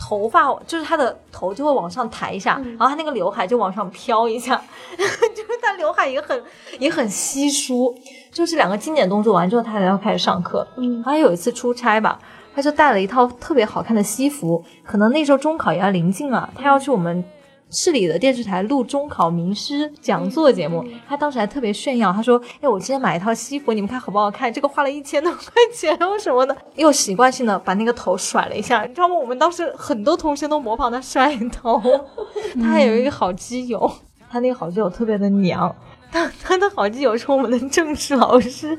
[0.01, 4.61] 头发，就是他的头就会往上抬一下，然后他那个刘海就往上飘一下，
[4.99, 6.43] 就是他刘海也很
[6.81, 7.95] 也很稀疏。
[8.33, 10.67] 就是两个经典动作完之后，他才要开始上课。
[10.77, 12.19] 嗯，还有一次出差吧，
[12.55, 17.25] 他就带了一套特别好看的西服，可能那时候中考也要临近了，他要去我们
[17.71, 20.85] 市里的电视台录中考名师讲座节目。
[21.09, 24.53] 他当时还特别炫耀，他说：“哎，我今天买一套西服，你们看好不好看？
[24.53, 25.43] 这个花了一千多块
[25.75, 29.15] 钱，为什么的。”又习惯性的把那个头甩了一下，你知道吗？
[29.15, 31.81] 我们当时很多同学都模仿他甩头。
[32.61, 33.91] 他还有一个好基友，
[34.31, 35.75] 他那个好基友特别的娘。
[36.13, 38.79] 他他的好基友是我们的正式老师，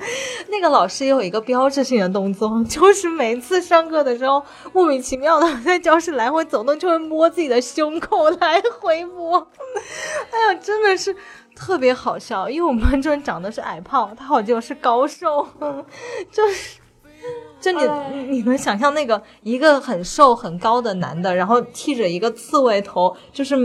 [0.49, 4.41] 那个老师也有一个标志性的动作， 就是每次上课的时候，
[4.71, 9.39] 莫名其妙的在教室来回走动，就会摸自己的胸口来回摸。
[10.31, 11.15] 哎呀，真的是
[11.55, 15.47] 特别好笑，因为我们班主任长得是矮胖，他好基友是高瘦，
[16.31, 16.77] 就是。
[17.61, 23.55] 就你哎你能想象那个一个很瘦很高的男的，然后剃着一个刺猬头，就是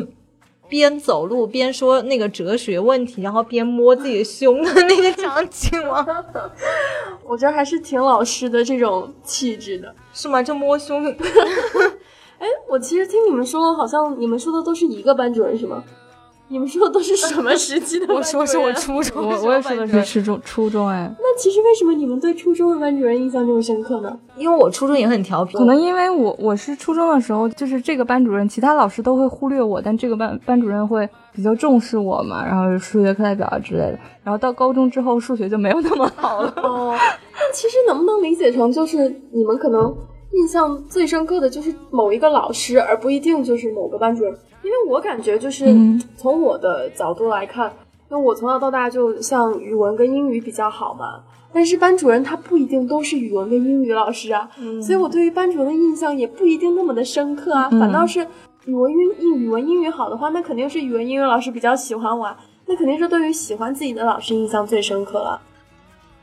[0.68, 6.06] 边走路边说那个哲学问题，然后边摸自己的胸的那个场景吗？
[7.24, 9.94] 我觉得还是挺老师的这种气质的。
[10.12, 10.42] 是吗？
[10.42, 11.04] 这摸胸，
[12.38, 15.82] 哎，我其实听你们说，好像你们说的都是一个班主任是吗？
[16.50, 18.06] 你们说的都是什么时期的？
[18.14, 24.18] 我说是我初中，我我也说的是初中初中哎，那其实为什么你们对初中的班主任印象这么深刻呢？
[24.36, 33.98] 因为我初中也很调皮，可能因为我我是初中的时候，就是这个班主任，其他老师都会忽略我，但这个班班主任会比较重视我嘛，然后数学课代表啊之类的。
[34.24, 36.52] 然后到高中之后，数学就没有那么好了。
[36.62, 36.94] 哦，
[37.34, 39.94] 那其实能不能理解成就是你们可能
[40.32, 44.32] 印象最深刻的就是某一个老师，而不一定就是某个班主任？
[44.62, 47.72] 因为我感觉就是嗯从我的角度来看，
[48.10, 51.20] 因为我从小到大就像语文跟英语比较好嘛。
[51.50, 54.48] 但是班主任他不一定都是语文跟英语老师啊，
[54.82, 58.20] 所以我对于班主任的印象也不一定那么的深刻啊，反倒是
[58.66, 62.36] 语文英英语文英语好的话，那肯定是语文英语老师比较喜欢我啊，
[62.66, 65.40] 那肯定是对于喜欢自己的老师印象最深刻了。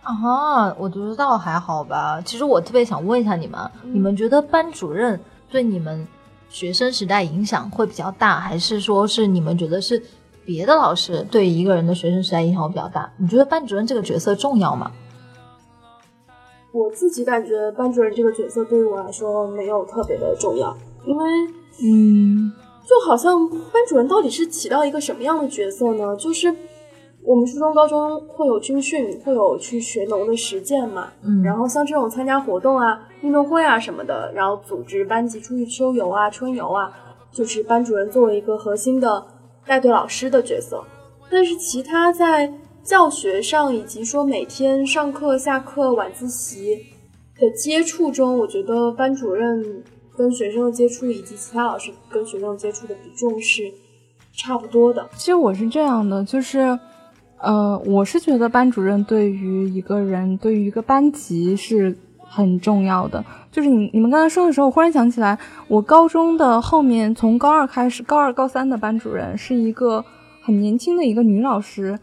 [0.06, 2.22] 啊，我觉得倒还好吧。
[2.22, 6.08] 其实我特别想问一下你们，你们觉得班主任对你们
[6.48, 10.02] 学生时代影响会比较大，还是说是你们觉得是
[10.46, 13.12] 别的老师对一个人的学生时代影响会比较大？
[13.18, 14.92] 你觉得班主任这个角色重要吗？
[16.72, 21.26] 我自己感觉班主任这个角色对于我来说没有特别的重要，因为
[21.84, 22.52] 嗯
[22.86, 26.16] 就好像班主任到底是起到一个什么样的角色呢？
[26.16, 26.54] 就是
[27.26, 36.94] 我们初中、高中会有军训，会有去学农的实践嘛，嗯然后像这种参加活动啊、运动会啊什么的，然后组织班级出去秋游啊、春游啊，
[37.32, 39.26] 就是班主任作为一个核心的
[39.66, 40.84] 带队老师的角色。
[41.32, 46.78] 但是其他在教学上以及说每天上课、下课、晚自习
[47.40, 49.84] 的接触中，我觉得班主任
[50.16, 53.74] 跟学生的接触以及其他老师跟学生接触的比重是
[54.32, 55.10] 差不多的。
[55.16, 56.78] 其实我是这样的，就是，
[57.46, 63.24] 呃，我是觉得班主任对于一个人，对于一个班级是很重要的。
[63.52, 70.04] 就是你你们刚才说的时候，我忽然想起来，我高中的后面从高二开始，高二高三的班主任是一个
[70.42, 71.98] 很年轻的一个女老师，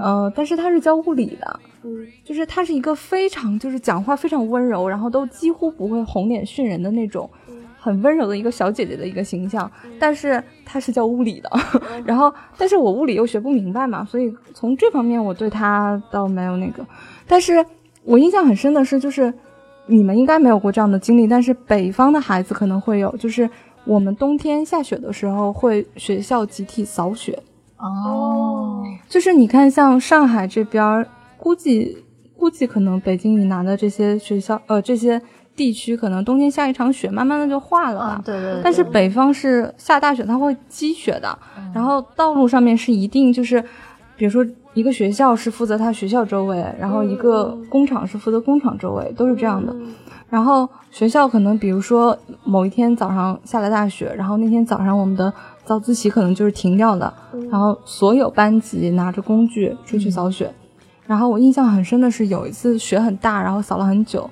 [0.00, 7.30] 呃，但是她是教物理的，嗯就是她是一个非常就是讲话非常温柔，然后都几乎不会红脸训人的那种。
[7.78, 11.50] 很温柔的一个小姐姐的一个形象，但是她是教物理的，
[12.04, 16.84] 然后但是我物理又学不明白嘛，所以从这方面我对她倒没有那个，
[17.26, 17.64] 但是
[18.04, 19.32] 我印象很深的是，就是
[19.86, 23.48] 你们应该没有过这样的经历，但是北方的孩子可能会有，就是
[23.84, 27.38] 我们冬天下雪的时候会学校集体扫雪，
[27.78, 31.96] 哦，就是你看，像上海这边，估计
[32.36, 35.20] 估计可能北京以南的这些学校，呃，这些
[35.58, 38.04] 地区可能冬天下一场雪，慢慢的就化了吧。
[38.06, 41.36] 啊，对对对，但是北方是下大雪，它会积雪的，
[41.74, 43.60] 然后道路上面是一定就是
[44.16, 49.74] 比如说一个学校是负责它学校周围，然后一个工厂是负责工厂周围，都是这样的。
[50.30, 55.32] 然后学校可能比如说某一天早上下了大雪，然后那天早上我们的
[55.64, 57.12] 早自习可能就是停掉的，
[57.50, 60.54] 然后所有班级拿着工具出去扫雪。
[61.06, 64.28] 然后我印象很深的是有一次雪很大，然后扫了很久。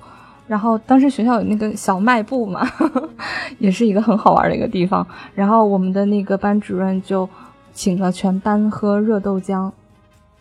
[0.47, 2.65] 然后当时学校有那个小卖部嘛，
[3.59, 5.05] 也是一个很好玩的一个地方。
[5.35, 7.27] 然后我们的那个班主任就
[7.73, 9.69] 请了全班喝热豆浆。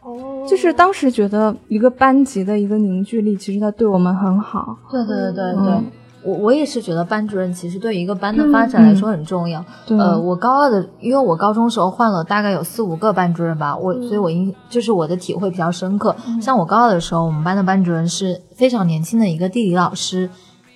[0.03, 4.79] 哦，就是当时觉得一个班级的一个凝聚力，其实他对我们很好。
[4.91, 5.85] 对对对对对，嗯
[6.27, 9.65] 我我也是觉得班主任其实对一个班的发展来说很重要。
[9.87, 16.15] 对呃，我高二的，因为我高中时候换了大概有四五个班主任吧，我、所以我印就是我的体会比较深刻。
[16.43, 20.29] 像我高二的时候，我们班的班主任是非常年轻的一个地理老师，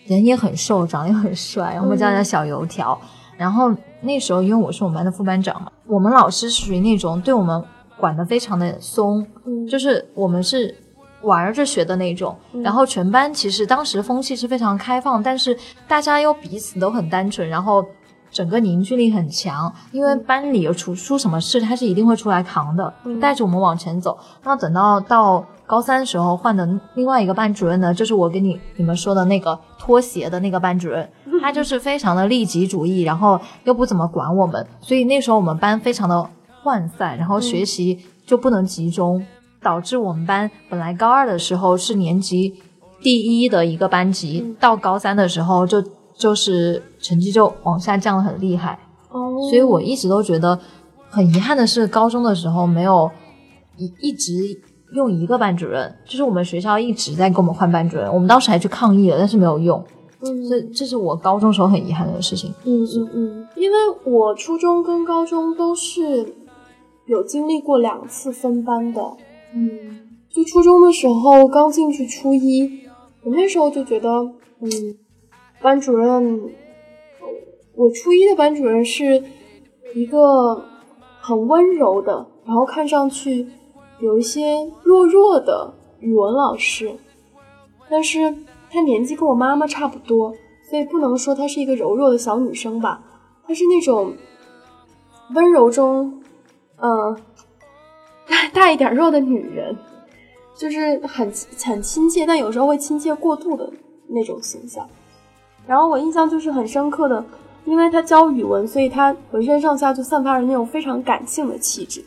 [0.06, 2.96] 人也很瘦，长得也很帅，然后我们叫他小油条。
[3.36, 7.62] 然后那时候因为我是我们班的副班长嘛，我们老师是属于那种对我们
[7.98, 10.74] 管得非常的松，嗯就是我们是
[11.22, 15.56] 玩着学的那种，然后全班其实当时风气是非常开放，但是
[15.86, 17.84] 大家又彼此都很单纯，然后
[18.30, 24.18] 整个凝聚力很强，因为班里有出出什么事，他是一定会出来扛的，带着我们往前走。
[24.44, 31.08] 那等到到高三时候换的另外一个班主任呢，就是我跟你你们说的那个拖鞋的那个班主任，
[31.42, 36.28] 他就是非常的利己主义，然后又不怎么管我们，所以那时候我们班非常的
[36.64, 39.24] 涣散，然后学习就不能集中。
[39.62, 42.54] 导致我们班本来高二的时候是年级
[43.02, 45.82] 第一的一个班级，到高三的时候就
[46.14, 48.78] 就是成绩就往下降的很厉害。
[49.10, 50.58] 哦，所以我一直都觉得
[51.08, 53.10] 很遗憾的是，高中的时候没有
[53.76, 54.32] 一一直
[54.94, 59.82] 用一个班主任，就是我们学校一直在给我们换班主任，我们当时还去抗议了，但是没有用。
[60.22, 62.52] 嗯这这是我高中时候很遗憾的事情。
[62.64, 66.34] 嗯嗯嗯，因为我初中跟高中都是
[67.06, 69.00] 有经历过两次分班的。
[69.54, 69.70] 嗯，
[70.28, 72.82] 就初中的时候刚进去初一，
[73.24, 74.08] 我那时候就觉得，
[74.60, 74.70] 嗯，
[75.60, 76.50] 班主任，
[77.74, 79.22] 我初一的班主任是
[79.94, 80.64] 一个
[81.20, 83.46] 很温柔的，然后看上去
[84.00, 86.94] 有一些弱弱的语文老师，
[87.88, 88.34] 但是
[88.70, 90.32] 她年纪跟我妈妈差不多，
[90.68, 93.02] 所以不能说她是一个柔弱的小女生吧，
[93.46, 94.14] 她是那种
[95.34, 96.22] 温柔中，
[96.76, 97.16] 呃，
[98.54, 99.76] 大一点肉的女人，
[100.56, 101.32] 就是很
[101.64, 103.70] 很亲切，但有时候会亲切过度的
[104.08, 104.88] 那种形象。
[105.66, 107.24] 然后我印象就是很深刻的，
[107.64, 112.02] 因为她教语文，所以她浑身上下就散发着那种非常感性的气质。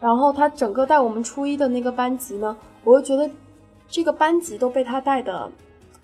[0.00, 3.28] 然后她整个带我们初一的那个班级呢，我就觉得
[3.88, 5.50] 这个班级都被她带的，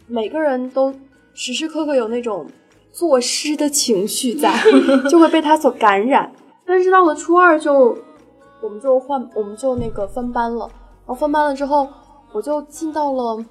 [0.07, 0.95] 每个人都
[1.35, 2.47] 时时刻刻有那种
[2.91, 4.53] 作诗的情绪在，
[5.11, 6.33] 就会被她所感染。
[6.65, 7.97] 但是到了初二就，
[8.63, 10.67] 我们就换，我们就那个分班了。
[11.07, 11.89] 然后分班了之后，
[12.33, 13.45] 我就进到了，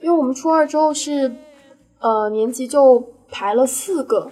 [0.00, 1.34] 因为我们初二之后是，
[2.00, 4.30] 呃，年级就排了四个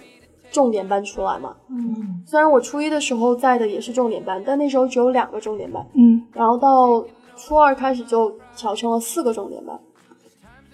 [0.51, 1.55] 重点班出来嘛。
[1.69, 5.83] 嗯，虽然我初一的时候在的也是重点班，但那时候只有两个重点班。
[5.95, 7.03] 嗯然后到
[7.35, 9.79] 初二开始就调成了四个重点班。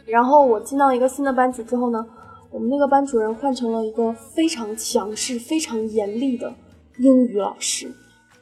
[0.06, 2.06] 然后我进到一个新的班级之后呢，
[2.52, 6.54] 我们那个班主任换成了一个非常强势、非常严厉的
[6.98, 7.94] 英语老师。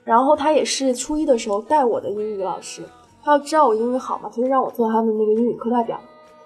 [0.05, 2.83] 然后他也是初一的时候带我的英语老师，
[3.23, 5.99] 他要知道我英语好嘛，他就让我做他的那个英语课代表。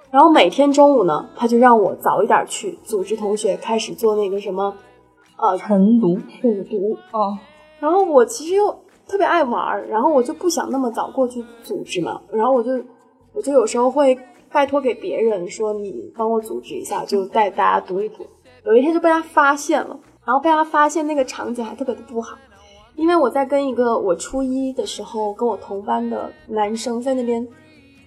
[0.10, 4.74] 然后每天中午呢，他就让我早一点去组织同学开始做那个什么，
[5.38, 6.98] 呃，晨读午读。
[7.12, 7.38] 哦，
[7.80, 8.72] 然后我其实又
[9.08, 12.72] 特别爱玩儿，然后我就不想那么早过去组织嘛，然后我就
[13.34, 14.17] 我就有时候会
[14.52, 18.26] 拜托给别人说你帮我组织一下，就带大家读一读。
[18.65, 22.36] 有一天就被他发现了，然后被他发现那个场景还特别的不好，
[23.00, 27.48] 因为我在跟一个我初一的时候跟我同班的男生在那边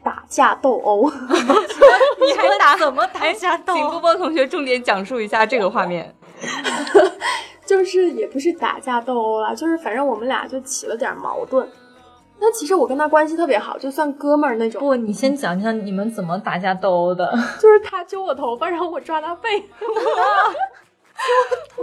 [0.04, 1.08] 打架斗殴，
[2.20, 6.14] 你还打怎么打架斗请波波同学重点讲述一下这个画面。
[7.64, 11.66] 就是也不是打架斗殴啦，就是反正我们俩就起了点矛盾。
[12.38, 14.78] 那其实我跟他关系特别好，就算哥们儿那种。
[14.78, 17.32] 不，你先讲讲你们怎么打架斗殴的。
[17.58, 19.48] 就是他揪我头发，然后我抓他背。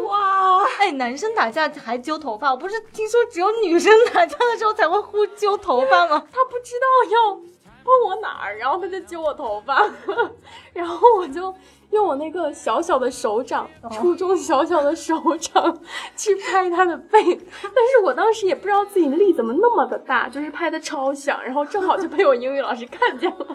[0.03, 6.23] 哇，哎，男生打架还揪头发，我不是听说只有女生打架的时候才会互揪头发吗？
[6.31, 9.83] 他不知道要碰我哪儿，然后他就揪我头发，
[10.73, 11.53] 然后我就
[11.91, 15.79] 用我那个小小的手掌，初中小小的手掌
[16.15, 23.47] 去拍他的背， 但是我当时也不知道自己力怎么那么的大，就是拍的超响，然后正好就被我英语老师看见了，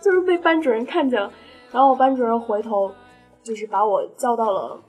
[0.00, 1.32] 就是被班主任看见了，
[1.70, 2.92] 然后我班主任回头
[3.42, 4.80] 就是把我叫到了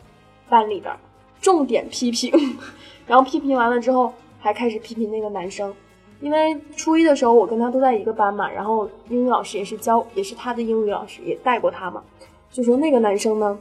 [0.49, 0.99] 班里边儿，
[1.41, 2.31] 重点批评，
[3.07, 4.13] 然后批评完了之后。
[4.43, 5.73] 还开始批评那个男生，
[6.19, 12.03] 因为初一的时候我跟他都在一个班嘛，然后英语老师也是教，也是他的英语老师，也带过他嘛，
[12.51, 13.57] 就说那个男生呢，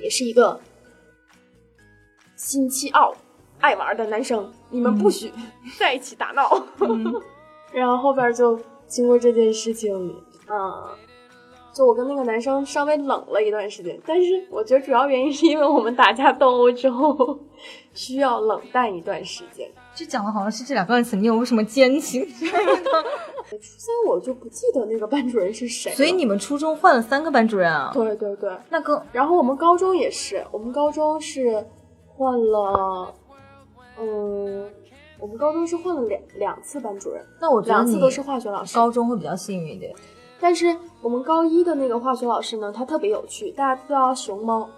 [0.00, 0.58] 也是一个
[2.34, 3.14] 心气傲、
[3.60, 5.30] 爱玩的男生，你们不许
[5.78, 6.48] 在一起打闹。
[7.70, 9.94] 然后后边就经过这件事情，
[10.48, 10.82] 嗯。
[11.74, 17.36] 就我跟那个男生稍微冷了一段时间，但是我觉得主要原因是因为我们打架斗殴之后
[17.92, 19.68] 需要冷淡一段时间。
[19.92, 22.24] 这讲的好像是这两个人曾经有什么奸情。
[23.50, 25.92] 初三我就不记得那个班主任是谁。
[25.92, 27.90] 所以你们初中换了三个班主任啊？
[27.92, 28.50] 对对对。
[28.70, 31.64] 那个，然后我们高中也是，我们高中是
[32.08, 33.14] 换了，
[34.00, 34.68] 嗯，
[35.20, 37.24] 我们高中是换了两两次班主任。
[37.40, 38.74] 那我两次都是化学老师。
[38.74, 39.92] 高中会比较幸运一点。
[40.40, 44.68] 但是我们高一的那个化学老师呢，他特别有趣，大家都叫他熊猫，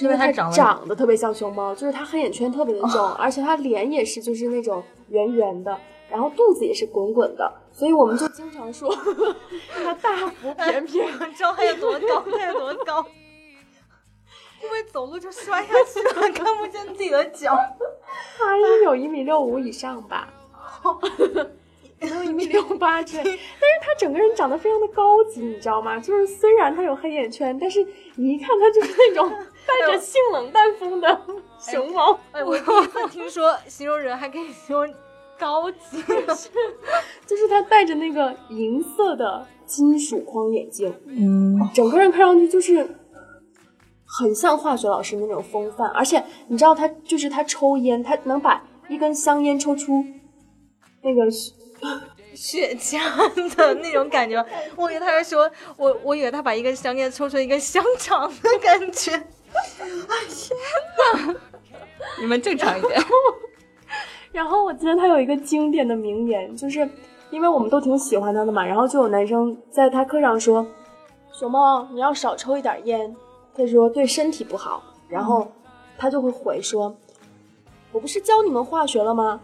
[0.00, 5.76] 因为他长得特别像熊猫，就是他黑眼圈特别的 重，而且他脸也是就是那种圆圆的，
[6.10, 8.94] 然后肚子也是滚滚的，所以我们就经常说
[9.84, 11.06] 他大腹便便。
[11.06, 12.24] 你知道他有多高？
[12.30, 13.02] 他有多高？
[13.02, 17.56] 会不会走路就摔下去了，看不见自己的脚？
[18.38, 20.32] 他应该有一米六五以上吧。
[22.02, 23.38] 没有一米六八这，但是
[23.80, 25.98] 他整个人长得非常的高级，你知道吗？
[25.98, 27.86] 就是虽然他有黑眼圈，但是
[28.16, 29.30] 你一看他就是那种
[29.66, 31.20] 带着性冷淡风的
[31.58, 32.18] 熊猫。
[32.32, 34.94] 哎，我第一次听说形容人还可以形容
[35.38, 36.02] 高级，
[37.26, 42.96] 就是他戴着那个银色的金属框眼镜，嗯，整个人看上去就是
[44.04, 45.88] 很像化学老师那种风范。
[45.90, 50.04] 而且你知道他就是他抽烟，他能把一根香烟抽出
[51.02, 51.22] 那个。
[52.34, 53.00] 血浆
[53.56, 54.44] 的那种感觉，
[54.76, 59.12] 我以为他是说，我我以为他把一根香烟抽成一个香肠的感觉。
[59.12, 60.58] 哎天
[61.26, 61.34] 哪！
[62.20, 63.00] 你们正常一点。
[64.32, 66.88] 然后我记得他有一个经典的名言，就是
[67.30, 70.66] 因为我们都挺喜欢他的嘛，然后就有男生在他课上说
[71.32, 73.14] ：“熊猫，你要少抽一点烟。”
[73.54, 74.82] 他说对身体不好。
[75.06, 75.46] 然后
[75.98, 76.96] 他就会回说
[77.92, 79.38] ：“我不是教你们化学了吗？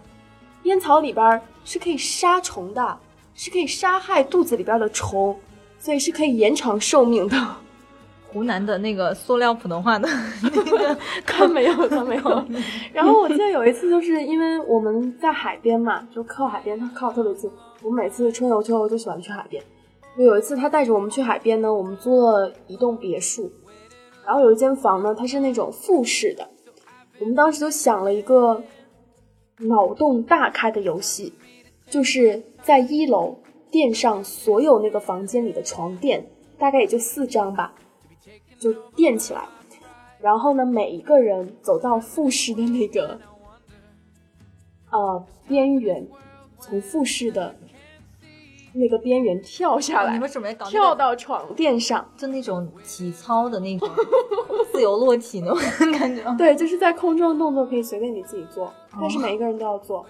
[0.64, 2.98] 烟草里边。”是可以杀虫的，
[3.34, 5.36] 是可以杀害肚子里边的虫，
[5.78, 7.36] 所以是可以延长寿命的。
[8.32, 10.08] 湖南的那个塑料普通话的
[10.42, 10.96] 那个，
[11.26, 12.44] 他没有，他没有。
[12.90, 17.50] 然后我记得有一次，就是因为我们在海边嘛，就靠海边，他靠特别近。
[17.82, 19.62] 我每次春游秋游就喜欢去海边。
[20.16, 23.52] 就有一次他带着我们去海边呢，我们租了一栋别墅，
[24.24, 26.48] 然后有一间房呢，它是那种复式的。
[27.18, 28.62] 我们当时就想了一个
[29.58, 31.32] 脑洞大开的游戏。
[31.90, 33.38] 就是在一楼
[33.70, 36.22] 垫上所有那个房间里的床垫，
[36.58, 37.72] 大概也就四张吧，
[38.58, 39.42] 就垫起来。
[40.20, 43.18] 然后呢，每一个人走到复式的那个
[44.90, 46.06] 呃边缘，
[46.60, 47.54] 从复式的
[48.74, 50.12] 那个边缘跳下来。
[50.12, 53.88] 你们准备搞跳到床垫上，就那种体操的那种
[54.72, 56.22] 自由落体那种感觉。
[56.36, 60.04] 对，就是在空中的动作可以随便你自己做，但是每一个人都要做。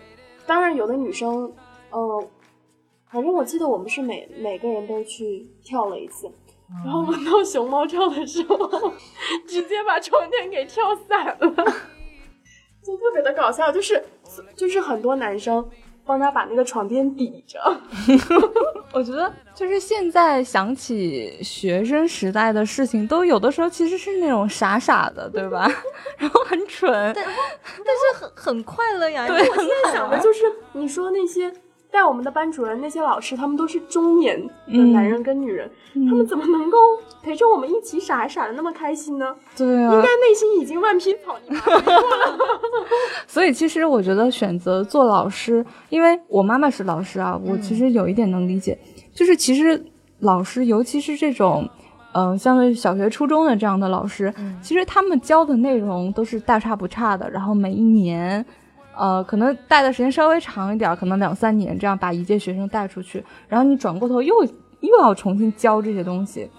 [0.47, 1.53] 当然，有的女生。
[1.91, 2.29] 嗯，
[3.11, 6.31] 反正我记得我们是每每个人都去跳了一次，
[6.85, 8.59] 然后轮到熊猫跳的时候，
[9.49, 11.39] 直接把床垫给跳散了，
[12.85, 14.05] 就特别的搞笑，就是
[14.55, 15.67] 就是很多男生
[16.09, 17.61] 帮他把那个床垫抵着。
[18.95, 25.71] 我觉得就是现在想起学生时代的事情，都有的时候其实是那种傻傻的，对吧？
[26.17, 29.27] 然后很蠢，但但是很很快乐呀。
[29.27, 30.41] 对，我现在想的就是
[30.73, 31.53] 你说那些。
[31.91, 36.79] 带我们的班主任那些老师，他们都是中年的男人跟女人，他们怎么能够
[37.23, 39.35] 陪着我们一起傻傻的那么开心呢？
[39.57, 41.83] 对啊，应该内心已经万匹草泥马了。
[43.27, 48.79] 所以其实我觉得选择做老师，因为我妈妈是老师啊，我其实有一点能理解，
[49.15, 49.83] 就是其实
[50.21, 51.69] 老师，尤其是这种，
[52.13, 54.33] 嗯，相对于小学、初中的这样的老师，
[54.63, 58.45] 其实他们教的内容都是大差不差的，然后每一年。
[58.99, 64.35] 呃，可能带的时间稍微长一点，可能两三年，这样把一届学生带出去，然后你转过头又
[64.81, 66.51] 又要重新教这些东西，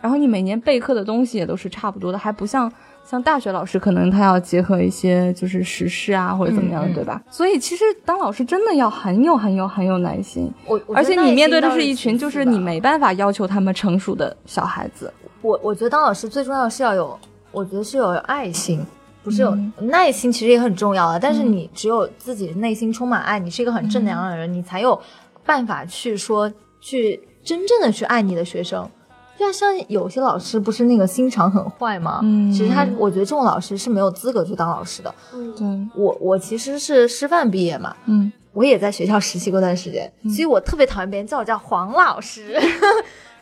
[0.00, 2.70] 然后你每年备课的东西也都是差不多的，还不像
[3.06, 7.22] 像大学老师，可能他要结合一些就是时事啊或者怎么样的，对吧？
[7.30, 15.12] 所以其实当老师真的要很有很有很有耐心，我而且你面对的是一群就是你没办法要求他们成熟的小孩子。
[15.40, 17.16] 我我觉得当老师最重要是要有，
[17.52, 18.84] 我觉得是有爱心。
[19.26, 19.50] 不是有
[19.80, 21.18] 耐心，其实也很重要啊。
[21.18, 24.96] 但是你只有自己内心充满爱，你是一个很正能量的人，你才有
[25.44, 26.48] 办法去说，
[26.80, 28.88] 去真正的去爱你的学生。
[29.36, 32.20] 就像有些老师不是那个心肠很坏吗？
[32.22, 35.12] 嗯其实他，我觉得这种老师是没有资格去当老师的。
[35.34, 35.66] 嗯，对，
[36.00, 42.58] 我我其实是师范毕业嘛，嗯，我也在学校实习过段时间，所以我特别讨厌别人叫我叫黄老师。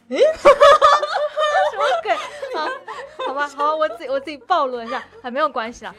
[0.09, 0.17] 嗯，
[1.71, 2.15] 什么鬼？
[2.55, 2.69] 好，
[3.27, 5.95] 好吧，好，我自己我自己暴露一下，还没有关系啦。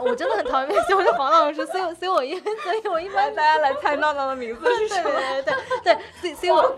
[0.00, 6.62] 我真的很讨厌别人叫我叫黄老师，所以所以我一 所以我一般大家来猜闹闹的名字是对对对对对，所以所以我，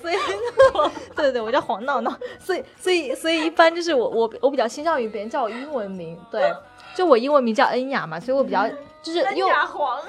[0.00, 0.16] 所以
[1.14, 6.52] 对对对，我叫黄闹闹，所以所以所以一般就是我我我比较倾向于别人叫我英文名，对，
[6.94, 8.68] 就我英文名叫恩雅嘛，所以我比较
[9.02, 10.00] 就是用黄，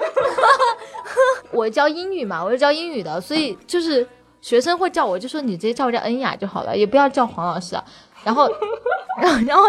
[1.52, 4.06] 我教英语嘛，我是教英语的，所以就是
[4.40, 7.84] 学生会叫我，就说你直接叫我叫恩雅就好了，也不要叫黄老师啊。
[8.24, 8.48] 然后，
[9.22, 9.64] 然后，然后，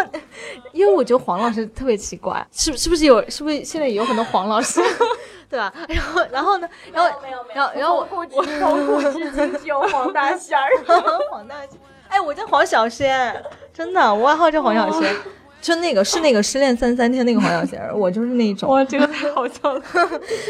[0.74, 3.22] 因为我觉得黄老师特别奇怪，是是不是有？
[3.30, 4.82] 是不是现在也有很多黄老师，
[5.48, 5.72] 对吧？
[5.88, 6.68] 然后，然后呢？
[6.92, 10.68] 然后，没有没然后，然后我我从古至今只有黄大仙儿。
[11.32, 15.16] 黄大仙，哎，我叫黄小仙，真的，我外号叫黄小仙，
[15.62, 18.68] 就那个是那个失恋三十三天那个黄小仙，我就是那种。
[18.68, 19.82] 哇，这个太好笑了。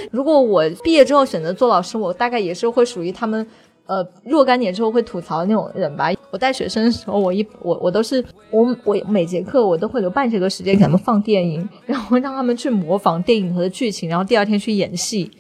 [0.10, 3.46] 如果我毕业之后选择做老师，我大概也是会属于他们，
[3.90, 6.12] 呃，若干年之后会吐槽的那种人吧。
[6.30, 15.32] 我带学生的时候，我一我我都是我我每节课我都会留半节课时间给他们放电影， 然后让他们去模仿电影里头的剧情，然后第二天去演戏。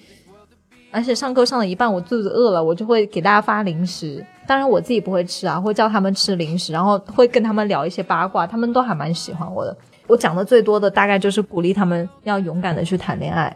[0.90, 4.26] 而且上课上了一半，我肚子饿了，我就会给大家发零食。
[4.48, 9.78] 当然我自己不会吃啊，会叫他们吃零食，然后会跟他们聊一些八卦，他们都还蛮喜欢我的。
[10.08, 13.56] 我讲的最多的大概就是鼓励他们要勇敢的去谈恋爱，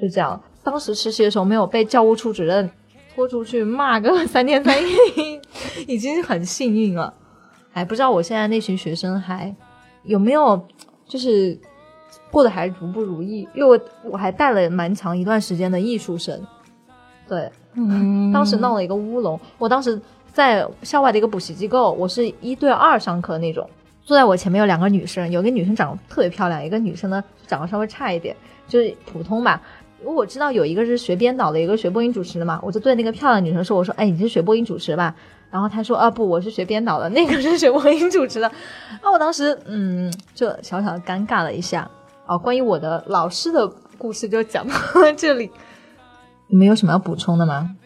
[0.00, 0.40] 就这样。
[0.64, 2.70] 当时实习的时候没有被教务处主任
[3.14, 5.40] 拖出去骂个 三天三夜，
[5.86, 7.12] 已经很幸运了。
[7.72, 9.54] 哎，不知道我现在那群学生还
[10.04, 10.66] 有没有
[11.06, 11.58] 就是
[12.30, 13.48] 过得还如不如意？
[13.54, 16.44] 因为我我还带了蛮长一段时间的艺术生，
[17.28, 19.38] 对，嗯当时闹了一个乌龙。
[19.58, 20.00] 我当时
[20.32, 23.68] 在校外的一个补习机构，我是一对二上课那种。
[24.02, 28.34] 坐在我前面有两个女生，有一个女生长得特别漂亮，一个女生呢长得稍微差一点，
[28.66, 29.62] 就是普通吧。
[30.02, 35.14] 因为我知道有一个是学编导的，一个学播音主持的嘛，我就对那个漂亮女生说：“我说，哎，你是学播音主持吧？”
[35.50, 38.46] 然后她说：“啊，不，我是学编导的，那个是学播音主持的。”
[39.02, 41.90] 啊，我当时嗯，就小小的尴尬了一下。
[42.26, 44.74] 哦，关于我的老师的故事就讲到
[45.16, 45.50] 这里。
[46.48, 47.76] 你们有什么要补充的吗？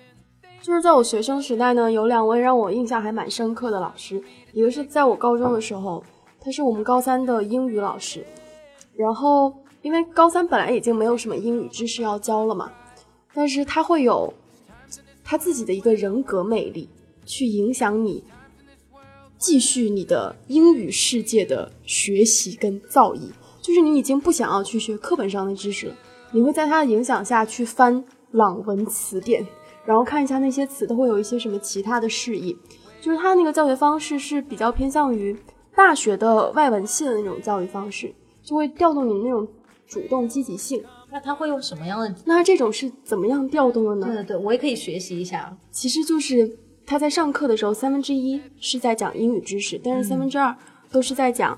[0.60, 6.02] 就是在我学生时代呢，有两位让我印象还蛮深刻的老师，一个是在我高中的时候，
[6.40, 8.24] 他是我们高三的英语老师，
[8.96, 9.52] 然后
[9.85, 12.72] 因为高三本来已经没有什么英语知识要教了嘛，
[13.35, 14.32] 但是他会有
[15.22, 16.89] 他自己的一个人格魅力，
[17.26, 18.24] 去影响你
[19.37, 23.28] 继续你的英语世界的学习跟造诣，
[23.61, 25.95] 就是你已经不想要去学课本上的知识了，
[26.32, 29.47] 你会在他的影响下去翻朗文词典。
[29.85, 32.57] 然后看一下那些词都会有一些什么其他的释义，
[33.03, 35.37] 就是他那个教学方式是比较偏向于
[35.76, 39.47] 大学的外文系的那种教育方式，就会调动你那种
[39.95, 40.82] 主动积极性。
[41.11, 42.14] 那他会用什么样的？
[42.24, 44.07] 那这种是怎么样调动的呢？
[44.07, 45.57] 对对对，我也可以学习一下。
[45.70, 50.55] 其实就是他在上课的时候，三分之一是在讲英语知识，但是三分之二
[50.90, 51.57] 都是在讲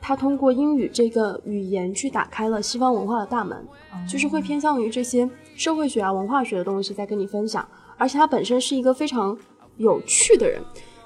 [0.00, 3.66] 他通过英语这个语言去打开了西方文化的大门，
[4.08, 5.28] 就是会偏向于这些。
[5.56, 7.64] 社会学啊、文化学的东西在跟你分享，
[7.96, 9.38] 而且他本身是一个非常
[9.76, 10.60] 有趣的人，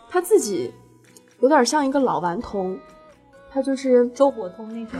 [0.08, 0.72] 他自己
[1.40, 2.78] 有点像一个老顽童，
[3.50, 4.98] 他就是周伯通那种，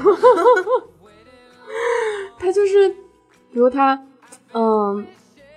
[2.38, 4.02] 他就是，比如他，
[4.52, 5.06] 嗯，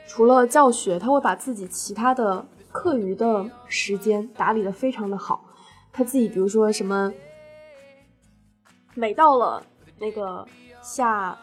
[0.07, 5.45] 除了教学，他会把自己其他的课余的时间打理的非常的好，
[5.93, 7.13] 他自己比如说什么，
[8.93, 9.63] 每到了
[9.99, 10.45] 那个
[10.82, 11.38] 下。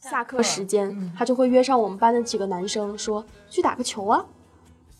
[0.00, 4.24] 下课时间，他就会约上我们班的几个男生，说去打个球啊，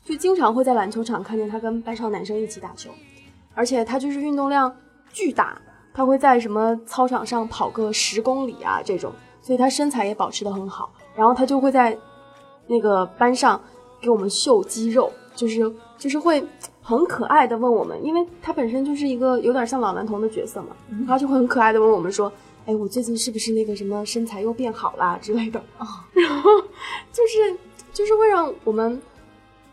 [0.04, 2.90] 就经常会在篮球场看见他跟班上男生一起打球，
[3.54, 4.76] 而且他就是运动量
[5.12, 5.56] 巨大，
[5.94, 9.12] 他会在什么操场上跑个十公里啊这种，
[9.48, 11.96] 所以他身材也保持的很好，然后他就会在
[12.66, 13.58] 那个班上
[13.98, 16.46] 给我们秀肌肉，就是就是会
[16.82, 20.76] 很可爱的问我们，因为他本身就是一个有点像老顽童的角色嘛，
[21.06, 22.30] 他就会很可爱的问我们说。
[22.66, 25.86] 哎，我最近是不是那个什么身材又变好啦之类的啊？
[26.12, 26.50] 然后
[27.10, 27.56] 就是
[27.94, 29.00] 就是会让我们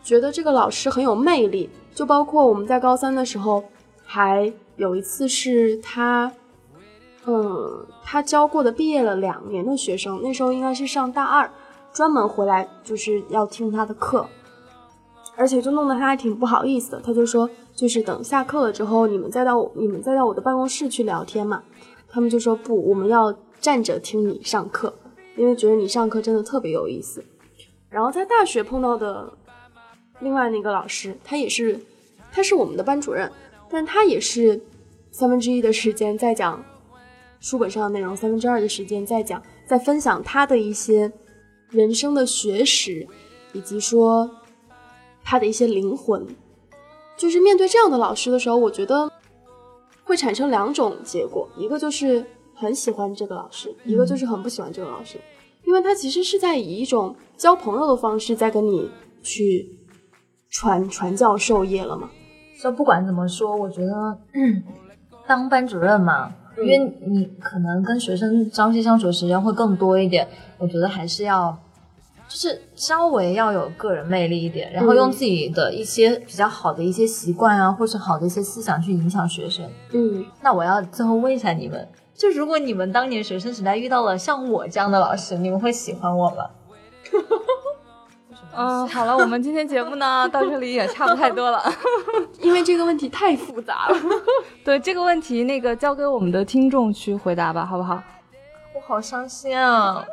[0.02, 1.68] 觉得这个老师很有魅力。
[1.94, 3.62] 就包括我们在高三的时候，
[4.02, 6.32] 还有一次是他，
[7.26, 11.50] 嗯，他教过的毕业了两年的学生，那时候应该是上大二，
[11.92, 14.24] 专门回来就是要听他的课，
[15.34, 17.00] 而且就弄得他还挺不好意思的。
[17.00, 21.64] 他就说，就是等下课了之后，你们再到你们再到我的办公室去聊天嘛。
[22.08, 24.94] 他们就说不，我们要站着听你上课，
[25.36, 27.24] 因为觉得你上课真的特别有意思。
[27.90, 29.32] 然后在大学碰到的
[30.20, 31.80] 另外那个老师，他也是
[32.30, 33.30] 他是我们的班主任，
[33.68, 34.62] 但他也是
[35.10, 36.62] 三分之一的时间在讲
[37.40, 41.12] 书本上的内容，三分之二的时间在讲，在分享他的一些
[41.70, 43.06] 人生的学识，
[43.52, 44.30] 以及说
[45.22, 46.26] 他的一些灵魂。
[47.16, 49.10] 就是面对这样的老师的时候，我觉得
[50.04, 52.24] 会产生两种结果，一个就是
[52.54, 55.18] 很喜欢这个老师，一个就是很不喜欢这个老师，
[55.64, 58.90] 因为他其实是在以一种交朋友的方式在跟你
[59.22, 59.78] 去
[60.50, 62.10] 传传教授业了嘛。
[62.62, 64.62] 就不管怎么说，我觉得、嗯、
[65.26, 70.26] 当班主任嘛，因为你可能跟学生朝夕相处的时间会更多一点，
[70.58, 71.56] 我觉得还是要
[72.28, 79.64] 就是稍微要有个人魅力一点，然后用自己的一些比较好的一些习惯啊，或是好的一些思想去影响学生。
[79.92, 86.46] 嗯，那我要最后问一下你们，就如果你们当年学生时代遇到了像我这样的老师，你们会喜欢我吗？
[88.56, 91.62] 嗯，好了，我们今天节目呢 到这里也差不太多了。
[92.40, 93.96] 因为这个问题太复杂了。
[94.64, 98.02] 对这个问题，那个交给我们的听众去回答吧，好不好？
[98.74, 100.04] 我好伤心啊！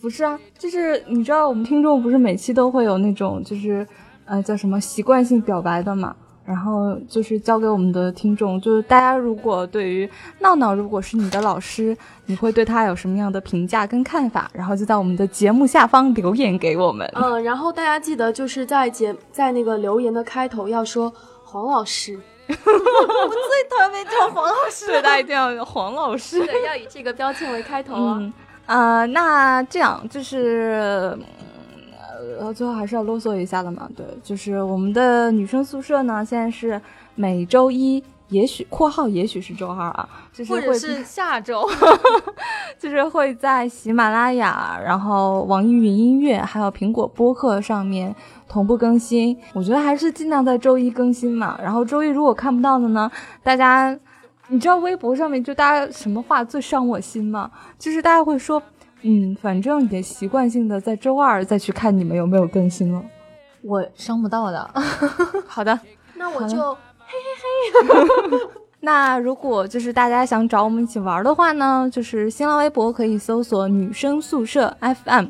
[0.00, 3.86] 不是啊，就是你知道我们听众不是每期都会有那种就是
[4.24, 6.16] 呃叫什么习惯性表白的嘛，
[6.52, 10.06] 然后就是交给我们的听众，就是大家如果对于
[10.40, 11.96] 闹闹如果是你的老师，
[12.26, 14.50] 你会对他有什么样的评价跟看法？
[14.52, 17.10] 然后就在我们的节目下方留言给我们。
[17.14, 21.10] 嗯，然后大家记得就是在节在那个留言的开头要说
[21.42, 22.58] 黄老师， 我最
[23.70, 26.38] 讨厌叫黄老师对，大家一定要黄老师。
[26.44, 28.18] 对，要以这个标签为开头啊。
[28.20, 28.32] 嗯，
[28.66, 31.16] 呃，那这样就是，
[32.22, 33.88] 嗯呃，最后还是要啰嗦一下的嘛。
[33.96, 36.80] 对，就是我们的女生宿舍呢，现在是
[37.14, 41.68] 每周一，也许（括号也许是周二啊）， 就是会或者是下周。
[42.78, 48.12] 就是会在喜马拉雅，然后网易云音乐，还有苹果播客上面
[48.48, 49.36] 同步更新。
[49.52, 51.56] 我觉得还是尽量在周一更新嘛。
[51.62, 53.08] 然后周一如果看不到的呢，
[53.42, 53.96] 大家
[54.48, 57.48] 你知道微博上面就大家什么话最伤我心吗？
[57.78, 58.60] 就是大家会说，
[59.02, 63.02] 嗯，反正也习惯性的在周二再去看你们有没有更新了。
[63.62, 64.70] 我伤不到的。
[65.46, 65.78] 好的，
[66.16, 66.78] 那我就嘿
[67.08, 68.38] 嘿嘿
[68.84, 75.26] 那如果就是大家想找我们一起玩的话呢，就是新浪微博可以搜索“女生宿舍 FM”。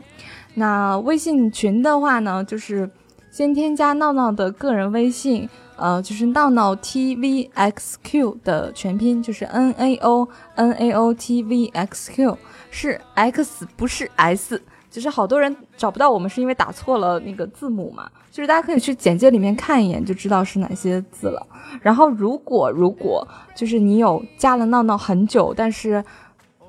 [0.55, 2.89] 那微信群的话呢，就是
[3.31, 12.37] 先添加闹闹的个人微信，呃，就是闹闹 tvxq 的全拼，就是 n a o n a o t v x q，
[12.73, 14.61] 是 x 不是 s。
[14.91, 18.11] 就是好多人找不到我们，是因为打错了那个字母嘛。
[18.31, 21.47] 就是大家可以去简介里面看一眼，就知道是哪些字了。
[21.81, 26.05] 然后如果如果就是你有加了闹闹很久，但是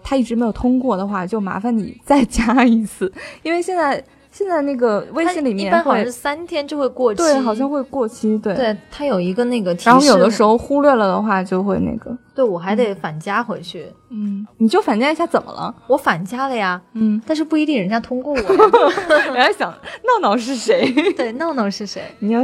[0.02, 4.02] 他一直没有通过的话，就麻烦你再 加一次，因为现在
[4.34, 7.18] 现在那个微信里面一般好像是三天就会过期。
[7.18, 8.56] 对，好像会过期，对。
[8.56, 9.90] 对它有一个那个提示。
[9.92, 13.86] 然后有的时候忽略了的话，就会那个，对我还得反加回去。
[14.10, 15.74] 嗯，你就反加一下怎么了？
[15.86, 18.48] 我反加了呀，嗯，但是不一定人家通过我呀。
[19.32, 20.92] 人家想闹闹是谁？
[21.16, 22.02] 对，闹闹是谁？
[22.18, 22.42] 你要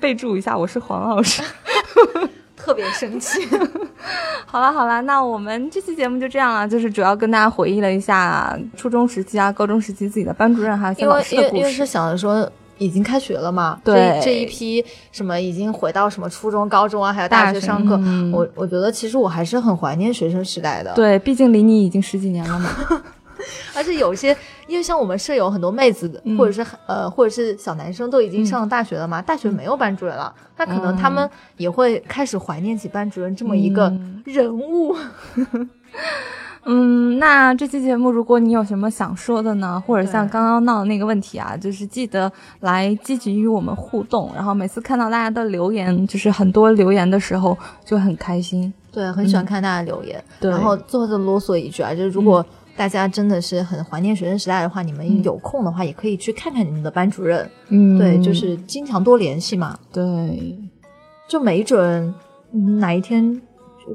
[0.00, 1.40] 备注一下，我是黄老师。
[2.58, 3.40] 特别生气。
[4.44, 11.86] 好了好了，那我们这期节目就这样了，就是主要跟大家回忆了一下初中时期啊、高中时期自己的班主任还有一些老师的故事因为因为是。
[11.86, 12.50] 想着说。
[12.80, 13.76] 已经开学了嘛？
[13.82, 17.98] 对这这一批什么已经回到什么初中、高中啊，还有大大学学上课。
[18.00, 22.70] 嗯我我觉得其实我还是很怀念学生时代的。，对，毕竟离你已经十几年了嘛。
[23.74, 24.36] 而且有些，
[24.68, 34.94] 因为像我们舍友很多妹子，嗯或者是呃，或者是小男生都已经上了大学了嘛，大学没有班主任了，那可能他们也会开始怀念起班主任这么一个嗯人物。
[36.70, 44.30] 嗯，那这期节目如果你有什么想说的呢，或者像刚刚闹的那个问题啊，就是记得来积极与我们互动。
[44.34, 47.56] 然后每次看到大家的留言，就是很多留言的时候，
[47.86, 48.70] 就很开心。
[48.92, 50.22] 对，很喜欢看大家留言。
[50.40, 52.44] 对然后最后再啰嗦一句啊，就是如果
[52.78, 57.50] 大家真的是很怀念学生时代的话，你们有空的话也可以去看看你们的班主任。
[57.68, 60.56] 嗯对，就是经常多联系嘛，对。
[61.28, 62.14] 就没准
[62.52, 63.42] 嗯哪一天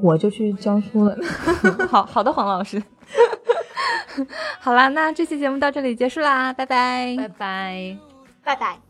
[0.01, 1.17] 我就去教书了。
[1.89, 2.83] 好好的，黄老师。
[4.59, 7.15] 好啦，那这期节目到这里结束啦，拜拜。
[7.17, 7.97] 拜拜。
[8.43, 8.82] 拜拜。